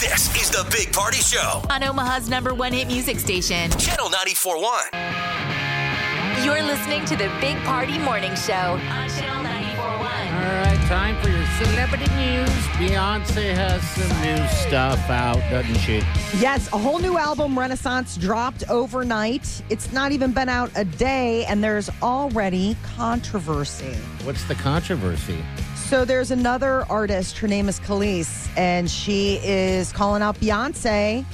This 0.00 0.34
is 0.40 0.50
the 0.50 0.66
Big 0.70 0.92
Party 0.92 1.18
Show. 1.18 1.62
On 1.70 1.82
Omaha's 1.82 2.28
number 2.28 2.54
one 2.54 2.72
hit 2.72 2.86
music 2.86 3.18
station. 3.18 3.70
Channel 3.72 4.08
94.1. 4.08 6.44
You're 6.44 6.62
listening 6.62 7.04
to 7.04 7.16
the 7.16 7.30
Big 7.40 7.56
Party 7.64 7.98
Morning 7.98 8.34
Show 8.34 8.52
on 8.54 9.08
Channel 9.10 9.44
94.1. 9.44 9.80
All 9.80 10.06
right, 10.06 10.78
time 10.88 11.20
for 11.22 11.28
your 11.28 11.44
celebrity 11.64 12.10
news. 12.14 12.48
Beyonce 12.80 13.54
has 13.54 13.82
some 13.90 14.22
new 14.22 14.48
stuff 14.48 14.98
out, 15.10 15.38
doesn't 15.50 15.74
she? 15.76 15.98
Yes, 16.38 16.72
a 16.72 16.78
whole 16.78 16.98
new 16.98 17.18
album, 17.18 17.58
Renaissance, 17.58 18.16
dropped 18.16 18.64
overnight. 18.70 19.62
It's 19.68 19.92
not 19.92 20.10
even 20.10 20.32
been 20.32 20.48
out 20.48 20.70
a 20.74 20.86
day, 20.86 21.44
and 21.44 21.62
there's 21.62 21.90
already 22.00 22.78
controversy. 22.96 23.92
What's 24.24 24.44
the 24.44 24.54
controversy? 24.54 25.44
So 25.74 26.06
there's 26.06 26.30
another 26.30 26.86
artist. 26.88 27.36
Her 27.36 27.48
name 27.48 27.68
is 27.68 27.78
Kelis, 27.80 28.48
and 28.56 28.90
she 28.90 29.38
is 29.42 29.92
calling 29.92 30.22
out 30.22 30.36
Beyonce 30.36 31.26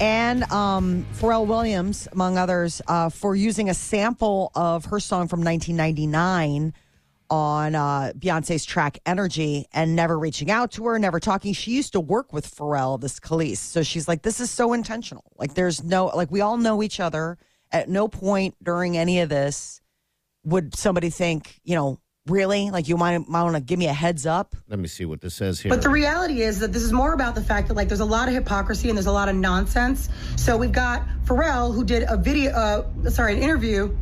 and 0.00 0.44
um, 0.44 1.06
Pharrell 1.12 1.46
Williams, 1.46 2.08
among 2.12 2.38
others, 2.38 2.80
uh, 2.88 3.10
for 3.10 3.36
using 3.36 3.68
a 3.68 3.74
sample 3.74 4.50
of 4.54 4.86
her 4.86 4.98
song 4.98 5.28
from 5.28 5.44
1999 5.44 6.72
on 7.34 7.74
uh, 7.74 8.12
Beyonce's 8.16 8.64
track 8.64 9.00
Energy 9.04 9.66
and 9.72 9.96
never 9.96 10.16
reaching 10.16 10.52
out 10.52 10.70
to 10.70 10.86
her, 10.86 10.96
never 11.00 11.18
talking. 11.18 11.52
She 11.52 11.72
used 11.72 11.92
to 11.94 12.00
work 12.00 12.32
with 12.32 12.46
Pharrell, 12.54 13.00
this 13.00 13.18
Kelis. 13.18 13.56
So 13.56 13.82
she's 13.82 14.06
like, 14.06 14.22
this 14.22 14.38
is 14.38 14.52
so 14.52 14.72
intentional. 14.72 15.24
Like, 15.36 15.54
there's 15.54 15.82
no, 15.82 16.06
like, 16.06 16.30
we 16.30 16.42
all 16.42 16.56
know 16.56 16.80
each 16.80 17.00
other. 17.00 17.36
At 17.72 17.88
no 17.88 18.06
point 18.06 18.54
during 18.62 18.96
any 18.96 19.18
of 19.18 19.28
this 19.28 19.80
would 20.44 20.76
somebody 20.76 21.10
think, 21.10 21.60
you 21.64 21.74
know, 21.74 21.98
really? 22.28 22.70
Like, 22.70 22.86
you 22.86 22.96
might, 22.96 23.18
might 23.28 23.42
want 23.42 23.56
to 23.56 23.60
give 23.60 23.80
me 23.80 23.88
a 23.88 23.92
heads 23.92 24.26
up? 24.26 24.54
Let 24.68 24.78
me 24.78 24.86
see 24.86 25.04
what 25.04 25.20
this 25.20 25.34
says 25.34 25.58
here. 25.58 25.70
But 25.70 25.82
the 25.82 25.88
reality 25.88 26.42
is 26.42 26.60
that 26.60 26.72
this 26.72 26.84
is 26.84 26.92
more 26.92 27.14
about 27.14 27.34
the 27.34 27.42
fact 27.42 27.66
that 27.66 27.74
like 27.74 27.88
there's 27.88 27.98
a 27.98 28.04
lot 28.04 28.28
of 28.28 28.34
hypocrisy 28.34 28.90
and 28.90 28.96
there's 28.96 29.06
a 29.06 29.12
lot 29.12 29.28
of 29.28 29.34
nonsense. 29.34 30.08
So 30.36 30.56
we've 30.56 30.70
got 30.70 31.02
Pharrell 31.24 31.74
who 31.74 31.84
did 31.84 32.04
a 32.08 32.16
video, 32.16 32.52
uh, 32.52 33.10
sorry, 33.10 33.34
an 33.34 33.42
interview, 33.42 33.92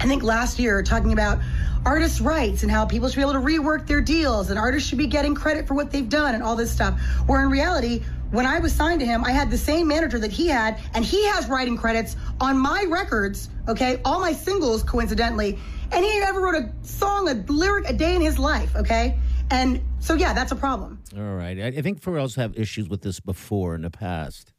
I 0.00 0.06
think 0.06 0.22
last 0.22 0.58
year, 0.58 0.82
talking 0.82 1.12
about 1.12 1.38
artists' 1.84 2.20
rights 2.20 2.62
and 2.62 2.70
how 2.70 2.84
people 2.84 3.08
should 3.08 3.16
be 3.16 3.22
able 3.22 3.32
to 3.32 3.38
rework 3.38 3.86
their 3.86 4.00
deals 4.00 4.50
and 4.50 4.58
artists 4.58 4.88
should 4.88 4.98
be 4.98 5.06
getting 5.06 5.34
credit 5.34 5.66
for 5.66 5.74
what 5.74 5.90
they've 5.90 6.08
done 6.08 6.34
and 6.34 6.42
all 6.42 6.56
this 6.56 6.70
stuff. 6.70 7.00
Where 7.26 7.42
in 7.42 7.50
reality, 7.50 8.02
when 8.30 8.46
I 8.46 8.58
was 8.58 8.74
signed 8.74 9.00
to 9.00 9.06
him, 9.06 9.24
I 9.24 9.32
had 9.32 9.50
the 9.50 9.58
same 9.58 9.88
manager 9.88 10.18
that 10.18 10.30
he 10.30 10.48
had, 10.48 10.78
and 10.94 11.04
he 11.04 11.24
has 11.26 11.48
writing 11.48 11.76
credits 11.76 12.16
on 12.40 12.58
my 12.58 12.84
records, 12.88 13.48
okay, 13.68 14.00
all 14.04 14.20
my 14.20 14.32
singles, 14.32 14.82
coincidentally, 14.82 15.58
and 15.90 16.04
he 16.04 16.20
never 16.20 16.40
wrote 16.40 16.56
a 16.56 16.72
song, 16.82 17.28
a 17.28 17.34
lyric 17.50 17.88
a 17.88 17.92
day 17.94 18.14
in 18.14 18.20
his 18.20 18.38
life, 18.38 18.76
okay? 18.76 19.18
And 19.50 19.80
so, 19.98 20.14
yeah, 20.14 20.34
that's 20.34 20.52
a 20.52 20.56
problem. 20.56 21.02
All 21.16 21.34
right. 21.34 21.58
I, 21.58 21.66
I 21.68 21.82
think 21.82 22.02
Pharrell's 22.02 22.34
have 22.34 22.58
issues 22.58 22.88
with 22.88 23.00
this 23.00 23.18
before 23.18 23.74
in 23.74 23.82
the 23.82 23.90
past. 23.90 24.52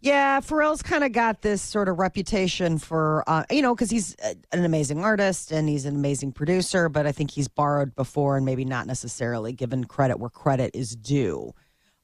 Yeah, 0.00 0.40
Pharrell's 0.40 0.82
kind 0.82 1.04
of 1.04 1.12
got 1.12 1.42
this 1.42 1.62
sort 1.62 1.88
of 1.88 1.98
reputation 1.98 2.78
for, 2.78 3.24
uh, 3.26 3.44
you 3.50 3.62
know, 3.62 3.74
because 3.74 3.90
he's 3.90 4.14
an 4.52 4.64
amazing 4.64 5.02
artist 5.04 5.52
and 5.52 5.68
he's 5.68 5.84
an 5.84 5.94
amazing 5.96 6.32
producer, 6.32 6.88
but 6.88 7.06
I 7.06 7.12
think 7.12 7.30
he's 7.30 7.48
borrowed 7.48 7.94
before 7.94 8.36
and 8.36 8.46
maybe 8.46 8.64
not 8.64 8.86
necessarily 8.86 9.52
given 9.52 9.84
credit 9.84 10.18
where 10.18 10.30
credit 10.30 10.70
is 10.74 10.96
due. 10.96 11.52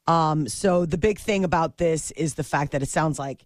Um, 0.06 0.48
so 0.48 0.86
the 0.86 0.98
big 0.98 1.18
thing 1.18 1.44
about 1.44 1.78
this 1.78 2.10
is 2.12 2.34
the 2.34 2.44
fact 2.44 2.72
that 2.72 2.82
it 2.82 2.88
sounds 2.88 3.18
like 3.18 3.44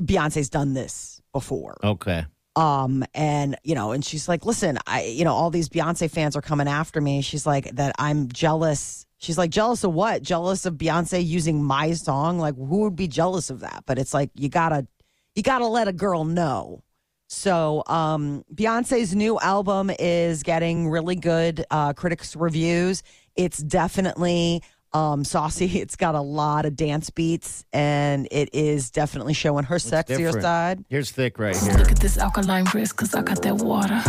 Beyonce's 0.00 0.48
done 0.48 0.74
this 0.74 1.20
before. 1.32 1.76
Okay. 1.82 2.24
Um, 2.56 3.04
and 3.14 3.56
you 3.62 3.74
know, 3.74 3.92
and 3.92 4.04
she's 4.04 4.28
like, 4.28 4.44
listen, 4.44 4.78
I, 4.86 5.04
you 5.04 5.24
know, 5.24 5.32
all 5.32 5.50
these 5.50 5.68
Beyonce 5.68 6.10
fans 6.10 6.36
are 6.36 6.42
coming 6.42 6.66
after 6.66 7.00
me. 7.00 7.22
She's 7.22 7.46
like, 7.46 7.70
that 7.76 7.94
I'm 7.98 8.28
jealous. 8.28 9.06
She's 9.18 9.36
like, 9.36 9.50
jealous 9.50 9.82
of 9.84 9.92
what? 9.92 10.22
Jealous 10.22 10.64
of 10.64 10.74
Beyonce 10.74 11.24
using 11.24 11.62
my 11.62 11.92
song? 11.92 12.38
Like, 12.38 12.54
who 12.56 12.82
would 12.82 12.96
be 12.96 13.08
jealous 13.08 13.50
of 13.50 13.60
that? 13.60 13.82
But 13.84 13.98
it's 13.98 14.14
like, 14.14 14.30
you 14.34 14.48
gotta, 14.48 14.86
you 15.34 15.42
gotta 15.42 15.66
let 15.66 15.88
a 15.88 15.92
girl 15.92 16.24
know. 16.24 16.82
So, 17.28 17.82
um, 17.88 18.44
Beyonce's 18.54 19.14
new 19.14 19.38
album 19.40 19.90
is 19.98 20.42
getting 20.42 20.88
really 20.88 21.16
good 21.16 21.64
uh, 21.70 21.92
critics' 21.92 22.34
reviews. 22.36 23.02
It's 23.36 23.58
definitely 23.58 24.62
um, 24.94 25.24
saucy. 25.24 25.66
It's 25.80 25.96
got 25.96 26.14
a 26.14 26.20
lot 26.22 26.64
of 26.64 26.74
dance 26.76 27.10
beats, 27.10 27.66
and 27.72 28.26
it 28.30 28.48
is 28.54 28.90
definitely 28.90 29.34
showing 29.34 29.64
her 29.64 29.76
It's 29.76 29.90
sexier 29.90 30.16
different. 30.16 30.42
side. 30.42 30.84
Here's 30.88 31.10
thick 31.10 31.38
right 31.38 31.56
here. 31.56 31.74
Look 31.74 31.90
at 31.92 31.98
this 31.98 32.16
alkaline 32.18 32.66
wrist, 32.72 32.96
cause 32.96 33.14
I 33.14 33.22
got 33.22 33.42
that 33.42 33.56
water. 33.56 34.00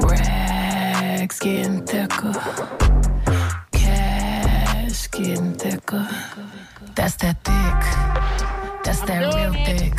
Rags 0.00 1.38
getting 1.38 1.84
thicker. 1.84 2.32
Cash 5.14 5.26
getting 5.26 5.54
thicker. 5.54 6.08
That's 6.94 7.16
that 7.16 7.44
thick. 7.44 8.84
That's 8.84 9.00
that 9.02 9.34
real 9.34 9.52
thick. 9.52 9.94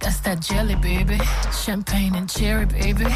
That's 0.00 0.20
that 0.20 0.40
jelly, 0.40 0.76
baby. 0.76 1.18
Champagne 1.52 2.14
and 2.14 2.28
cherry, 2.28 2.66
baby. 2.66 3.06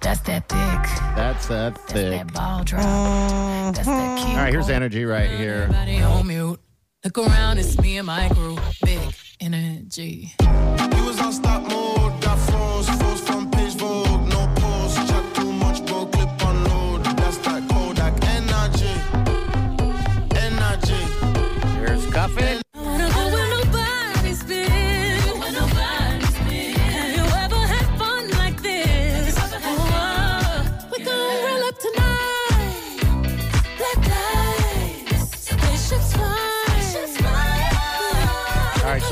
That's 0.00 0.20
that 0.20 0.48
thick. 0.48 1.16
That's 1.16 1.46
that 1.46 1.74
That's 1.74 1.92
thick. 1.92 2.10
that 2.10 2.32
ball 2.34 2.64
drop. 2.64 3.74
That's 3.74 3.86
that 3.86 4.18
cute. 4.18 4.30
All 4.30 4.36
right, 4.36 4.52
here's 4.52 4.68
energy 4.68 5.04
right 5.04 5.30
here. 5.30 5.68
Everybody 5.68 6.00
on 6.00 6.26
mute. 6.26 6.60
Look 7.04 7.18
around, 7.18 7.58
it's 7.58 7.78
me 7.78 7.98
and 7.98 8.06
my 8.06 8.28
crew. 8.30 8.58
Big 8.84 8.98
energy. 9.40 10.32
You 10.40 11.04
was 11.04 11.20
on 11.20 11.32
stop 11.32 11.62
mode, 11.62 11.93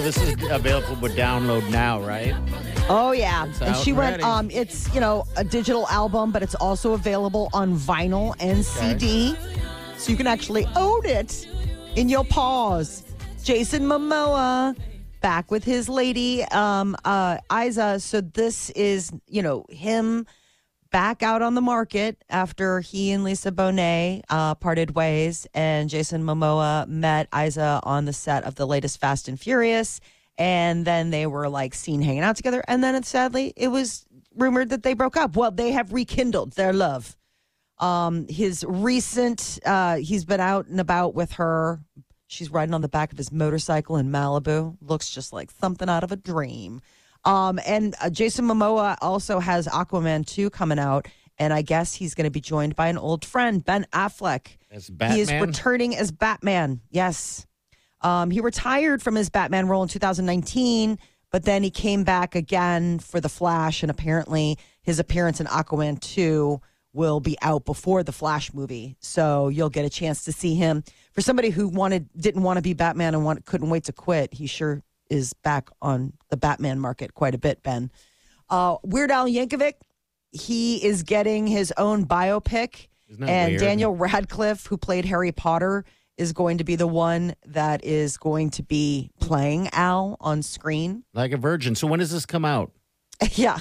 so 0.02 0.20
this 0.20 0.28
is 0.28 0.50
available 0.50 0.96
with 0.96 1.16
download 1.16 1.68
now, 1.70 2.00
right? 2.00 2.34
Oh 2.88 3.12
yeah, 3.12 3.44
and 3.44 3.62
out 3.62 3.76
she 3.76 3.92
went. 3.92 4.22
Um, 4.22 4.50
it's 4.50 4.92
you 4.94 5.00
know 5.00 5.24
a 5.36 5.44
digital 5.44 5.86
album, 5.88 6.32
but 6.32 6.42
it's 6.42 6.54
also 6.56 6.92
available 6.92 7.48
on 7.52 7.76
vinyl 7.76 8.34
and 8.40 8.64
CD, 8.64 9.36
so 9.96 10.10
you 10.10 10.16
can 10.16 10.26
actually 10.26 10.66
own 10.76 11.04
it 11.06 11.46
in 11.94 12.08
your 12.08 12.24
paws. 12.24 13.04
Jason 13.44 13.82
Momoa 13.82 14.76
back 15.20 15.50
with 15.50 15.62
his 15.62 15.88
lady, 15.88 16.42
um, 16.46 16.96
uh, 17.04 17.38
Eiza. 17.50 18.00
So 18.00 18.20
this 18.20 18.70
is 18.70 19.12
you 19.28 19.42
know 19.42 19.64
him 19.68 20.26
back 20.92 21.22
out 21.22 21.42
on 21.42 21.54
the 21.54 21.60
market 21.60 22.22
after 22.30 22.80
he 22.80 23.10
and 23.10 23.24
Lisa 23.24 23.50
Bonet 23.50 24.22
uh, 24.28 24.54
parted 24.54 24.94
ways, 24.94 25.46
and 25.54 25.90
Jason 25.90 26.22
Momoa 26.22 26.86
met 26.86 27.30
Eiza 27.30 27.80
on 27.82 28.04
the 28.04 28.12
set 28.12 28.44
of 28.44 28.54
the 28.54 28.66
latest 28.66 29.00
Fast 29.00 29.26
and 29.26 29.40
Furious, 29.40 30.00
and 30.38 30.84
then 30.84 31.10
they 31.10 31.26
were 31.26 31.48
like 31.48 31.74
seen 31.74 32.02
hanging 32.02 32.22
out 32.22 32.36
together, 32.36 32.62
and 32.68 32.84
then 32.84 32.94
it, 32.94 33.04
sadly 33.04 33.52
it 33.56 33.68
was 33.68 34.06
rumored 34.36 34.68
that 34.68 34.82
they 34.82 34.94
broke 34.94 35.16
up. 35.16 35.36
Well, 35.36 35.50
they 35.50 35.72
have 35.72 35.92
rekindled 35.92 36.52
their 36.52 36.72
love. 36.72 37.16
Um, 37.78 38.28
his 38.28 38.64
recent, 38.68 39.58
uh, 39.66 39.96
he's 39.96 40.24
been 40.24 40.40
out 40.40 40.66
and 40.68 40.78
about 40.78 41.14
with 41.14 41.32
her. 41.32 41.80
She's 42.28 42.50
riding 42.50 42.74
on 42.74 42.80
the 42.80 42.88
back 42.88 43.12
of 43.12 43.18
his 43.18 43.32
motorcycle 43.32 43.96
in 43.96 44.10
Malibu. 44.10 44.76
Looks 44.80 45.10
just 45.10 45.32
like 45.32 45.50
something 45.50 45.88
out 45.88 46.04
of 46.04 46.12
a 46.12 46.16
dream. 46.16 46.80
Um, 47.24 47.60
and 47.66 47.94
uh, 48.00 48.10
Jason 48.10 48.46
Momoa 48.46 48.96
also 49.00 49.38
has 49.38 49.66
Aquaman 49.68 50.26
2 50.26 50.50
coming 50.50 50.78
out. 50.78 51.06
And 51.38 51.52
I 51.52 51.62
guess 51.62 51.94
he's 51.94 52.14
going 52.14 52.24
to 52.24 52.30
be 52.30 52.40
joined 52.40 52.76
by 52.76 52.88
an 52.88 52.98
old 52.98 53.24
friend, 53.24 53.64
Ben 53.64 53.86
Affleck. 53.92 54.48
As 54.70 54.90
He 55.14 55.20
is 55.20 55.32
returning 55.32 55.96
as 55.96 56.12
Batman. 56.12 56.80
Yes. 56.90 57.46
Um, 58.00 58.30
he 58.30 58.40
retired 58.40 59.02
from 59.02 59.14
his 59.14 59.30
Batman 59.30 59.66
role 59.66 59.82
in 59.82 59.88
2019, 59.88 60.98
but 61.30 61.44
then 61.44 61.62
he 61.62 61.70
came 61.70 62.04
back 62.04 62.34
again 62.34 62.98
for 62.98 63.20
The 63.20 63.28
Flash. 63.28 63.82
And 63.82 63.90
apparently 63.90 64.58
his 64.82 64.98
appearance 64.98 65.40
in 65.40 65.46
Aquaman 65.46 66.00
2 66.00 66.60
will 66.92 67.20
be 67.20 67.36
out 67.40 67.64
before 67.64 68.02
the 68.02 68.12
Flash 68.12 68.52
movie. 68.52 68.96
So 69.00 69.48
you'll 69.48 69.70
get 69.70 69.84
a 69.84 69.90
chance 69.90 70.24
to 70.24 70.32
see 70.32 70.54
him. 70.54 70.84
For 71.12 71.22
somebody 71.22 71.50
who 71.50 71.68
wanted 71.68 72.08
didn't 72.16 72.42
want 72.42 72.58
to 72.58 72.62
be 72.62 72.74
Batman 72.74 73.14
and 73.14 73.24
want, 73.24 73.44
couldn't 73.46 73.70
wait 73.70 73.84
to 73.84 73.92
quit, 73.92 74.34
he 74.34 74.46
sure 74.46 74.82
is 75.12 75.34
back 75.34 75.68
on 75.82 76.14
the 76.30 76.36
Batman 76.36 76.80
market 76.80 77.14
quite 77.14 77.34
a 77.34 77.38
bit, 77.38 77.62
Ben. 77.62 77.90
Uh, 78.48 78.76
Weird 78.82 79.10
Al 79.10 79.26
Yankovic, 79.26 79.74
he 80.32 80.82
is 80.84 81.02
getting 81.02 81.46
his 81.46 81.72
own 81.76 82.06
biopic. 82.06 82.88
And 83.20 83.52
weird? 83.52 83.60
Daniel 83.60 83.94
Radcliffe, 83.94 84.66
who 84.66 84.78
played 84.78 85.04
Harry 85.04 85.32
Potter, 85.32 85.84
is 86.16 86.32
going 86.32 86.58
to 86.58 86.64
be 86.64 86.76
the 86.76 86.86
one 86.86 87.34
that 87.44 87.84
is 87.84 88.16
going 88.16 88.50
to 88.50 88.62
be 88.62 89.10
playing 89.20 89.68
Al 89.72 90.16
on 90.18 90.42
screen. 90.42 91.04
Like 91.12 91.32
a 91.32 91.36
virgin. 91.36 91.74
So 91.74 91.86
when 91.86 92.00
does 92.00 92.10
this 92.10 92.24
come 92.24 92.46
out? 92.46 92.72
yeah. 93.32 93.60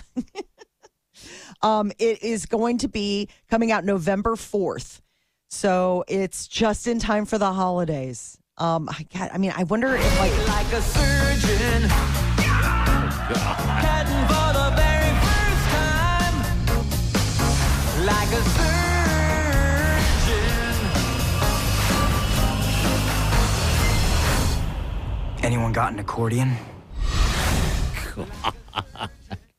um, 1.61 1.91
it 1.99 2.23
is 2.23 2.45
going 2.45 2.77
to 2.79 2.87
be 2.87 3.27
coming 3.49 3.73
out 3.73 3.83
November 3.83 4.35
4th. 4.35 5.01
So 5.49 6.05
it's 6.07 6.47
just 6.47 6.87
in 6.87 6.99
time 6.99 7.25
for 7.25 7.37
the 7.37 7.51
holidays. 7.51 8.37
Um, 8.61 8.87
I, 8.89 9.05
got, 9.17 9.33
I 9.33 9.39
mean, 9.39 9.51
I 9.57 9.63
wonder 9.63 9.95
if 9.95 10.19
like 10.19 10.31
like 10.47 10.71
a 10.71 10.81
surgeon. 10.83 11.89
Heading 13.81 14.27
for 14.27 14.53
the 14.53 14.69
very 14.77 15.13
first 15.25 15.65
time. 15.73 16.35
Like 18.05 18.31
a 18.31 18.43
surgeon. 25.41 25.43
Anyone 25.43 25.73
got 25.73 25.93
an 25.93 25.99
accordion? 25.99 26.55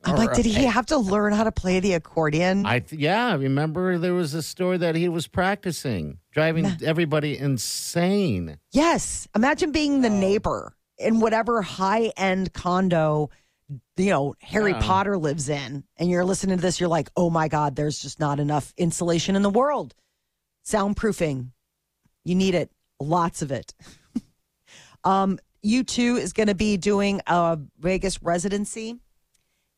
I'm 0.05 0.17
like, 0.17 0.33
did 0.35 0.45
he 0.47 0.65
have 0.65 0.87
to 0.87 0.99
learn 0.99 1.33
how 1.33 1.43
to 1.43 1.51
play 1.51 1.81
the 1.81 1.95
accordion? 1.95 2.65
I 2.67 2.79
th- 2.79 3.01
yeah, 3.01 3.27
I 3.29 3.35
remember 3.35 3.99
there 3.99 4.15
was 4.15 4.33
a 4.35 4.43
story 4.43 4.77
that 4.79 4.95
he 4.95 5.09
was 5.09 5.27
practicing, 5.27 6.19
driving 6.33 6.67
everybody 6.85 7.39
insane. 7.39 8.59
Yes. 8.73 9.29
Imagine 9.37 9.71
being 9.71 10.01
the 10.01 10.11
neighbor 10.11 10.75
in 10.99 11.21
whatever 11.21 11.63
high 11.63 12.13
end 12.17 12.53
condo, 12.53 13.31
you 13.97 14.11
know, 14.11 14.35
Harry 14.41 14.73
Yeah. 14.73 14.81
Potter 14.81 15.17
lives 15.19 15.49
in. 15.49 15.85
And 15.97 16.11
you're 16.11 16.25
listening 16.25 16.57
to 16.57 16.63
this, 16.63 16.81
you're 16.81 16.89
like, 16.89 17.11
oh 17.17 17.31
my 17.31 17.49
God, 17.49 17.77
there's 17.77 18.01
just 18.01 18.19
not 18.19 18.41
enough 18.41 18.73
insulation 18.77 19.37
in 19.37 19.43
the 19.43 19.51
world. 19.51 19.95
Soundproofing. 20.65 21.51
You 22.25 22.35
need 22.35 22.55
it. 22.55 22.71
Lots 23.01 23.43
of 23.43 23.51
it. 23.51 23.75
um, 25.05 25.39
U2 25.65 26.19
is 26.19 26.33
going 26.33 26.47
to 26.49 26.55
be 26.55 26.77
doing 26.77 27.21
a 27.27 27.59
Vegas 27.79 28.23
residency. 28.23 28.97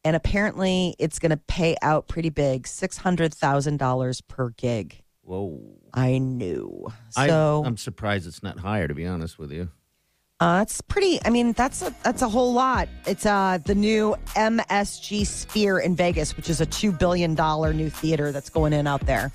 And 0.06 0.14
apparently 0.14 0.94
it's 0.98 1.18
going 1.18 1.30
to 1.30 1.38
pay 1.38 1.76
out 1.80 2.08
pretty 2.08 2.28
big 2.28 2.64
$600,000 2.64 4.20
per 4.28 4.50
gig. 4.50 5.03
Whoa. 5.24 5.60
I 5.92 6.18
knew. 6.18 6.86
I, 7.16 7.28
So 7.28 7.62
I'm 7.64 7.76
surprised 7.76 8.26
it's 8.26 8.42
not 8.42 8.58
higher, 8.58 8.88
to 8.88 8.94
be 8.94 9.06
honest 9.06 9.38
with 9.38 9.52
you. 9.52 9.70
Uh, 10.40 10.60
it's 10.62 10.80
pretty. 10.80 11.20
I 11.24 11.30
mean, 11.30 11.52
that's 11.52 11.80
a 11.82 11.94
that's 12.02 12.20
a 12.20 12.28
whole 12.28 12.52
lot. 12.52 12.88
It's 13.06 13.24
uh 13.24 13.58
the 13.64 13.74
new 13.74 14.16
MSG 14.34 15.24
Sphere 15.26 15.78
in 15.78 15.94
Vegas, 15.96 16.36
which 16.36 16.50
is 16.50 16.60
a 16.60 16.66
two 16.66 16.90
billion 16.92 17.34
dollar 17.34 17.72
new 17.72 17.88
theater 17.88 18.32
that's 18.32 18.50
going 18.50 18.72
in 18.72 18.86
out 18.86 19.00
there. 19.06 19.32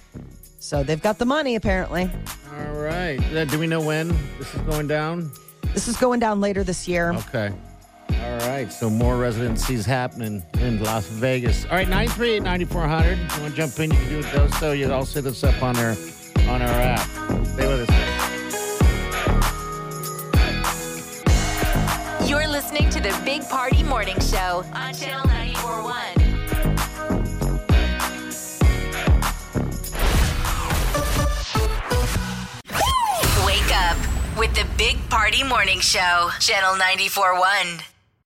So 0.59 0.83
they've 0.83 1.01
got 1.01 1.17
the 1.17 1.25
money 1.25 1.55
apparently. 1.55 2.11
All 2.57 2.73
right. 2.73 3.17
Uh, 3.33 3.45
Do 3.45 3.57
we 3.57 3.65
know 3.65 3.79
when 3.81 4.09
this 4.37 4.53
is 4.53 4.61
going 4.61 4.87
down? 4.87 5.31
This 5.73 5.87
is 5.87 5.95
going 5.97 6.19
down 6.19 6.41
later 6.41 6.63
this 6.63 6.87
year. 6.87 7.13
Okay. 7.13 7.53
All 8.21 8.37
right. 8.47 8.71
So 8.71 8.89
more 8.89 9.17
residencies 9.17 9.85
happening 9.85 10.43
in 10.59 10.81
Las 10.83 11.07
Vegas. 11.07 11.65
All 11.65 11.71
right. 11.71 11.87
938 11.87 12.43
9400. 12.43 13.17
You 13.17 13.41
want 13.41 13.55
to 13.55 13.57
jump 13.57 13.79
in? 13.79 13.91
You 13.91 13.97
can 13.97 14.09
do 14.09 14.19
it 14.19 14.31
those. 14.33 14.57
So 14.57 14.71
you 14.71 14.91
all 14.91 15.05
set 15.05 15.23
this 15.23 15.43
up 15.43 15.61
on 15.61 15.77
our 15.77 15.95
on 16.49 16.61
our 16.61 16.69
app. 16.69 17.07
Stay 17.45 17.67
with 17.67 17.89
us. 17.89 18.29
You're 22.29 22.47
listening 22.47 22.89
to 22.91 22.99
the 22.99 23.19
Big 23.25 23.47
Party 23.49 23.83
Morning 23.83 24.19
Show 24.19 24.63
on 24.73 24.93
Channel 24.93 25.25
941. 25.27 25.95
Wake 33.45 33.71
up 33.73 33.97
with 34.37 34.53
the 34.53 34.65
Big 34.77 34.97
Party 35.09 35.43
Morning 35.43 35.79
Show, 35.79 36.29
Channel 36.39 36.73
941. 36.77 37.98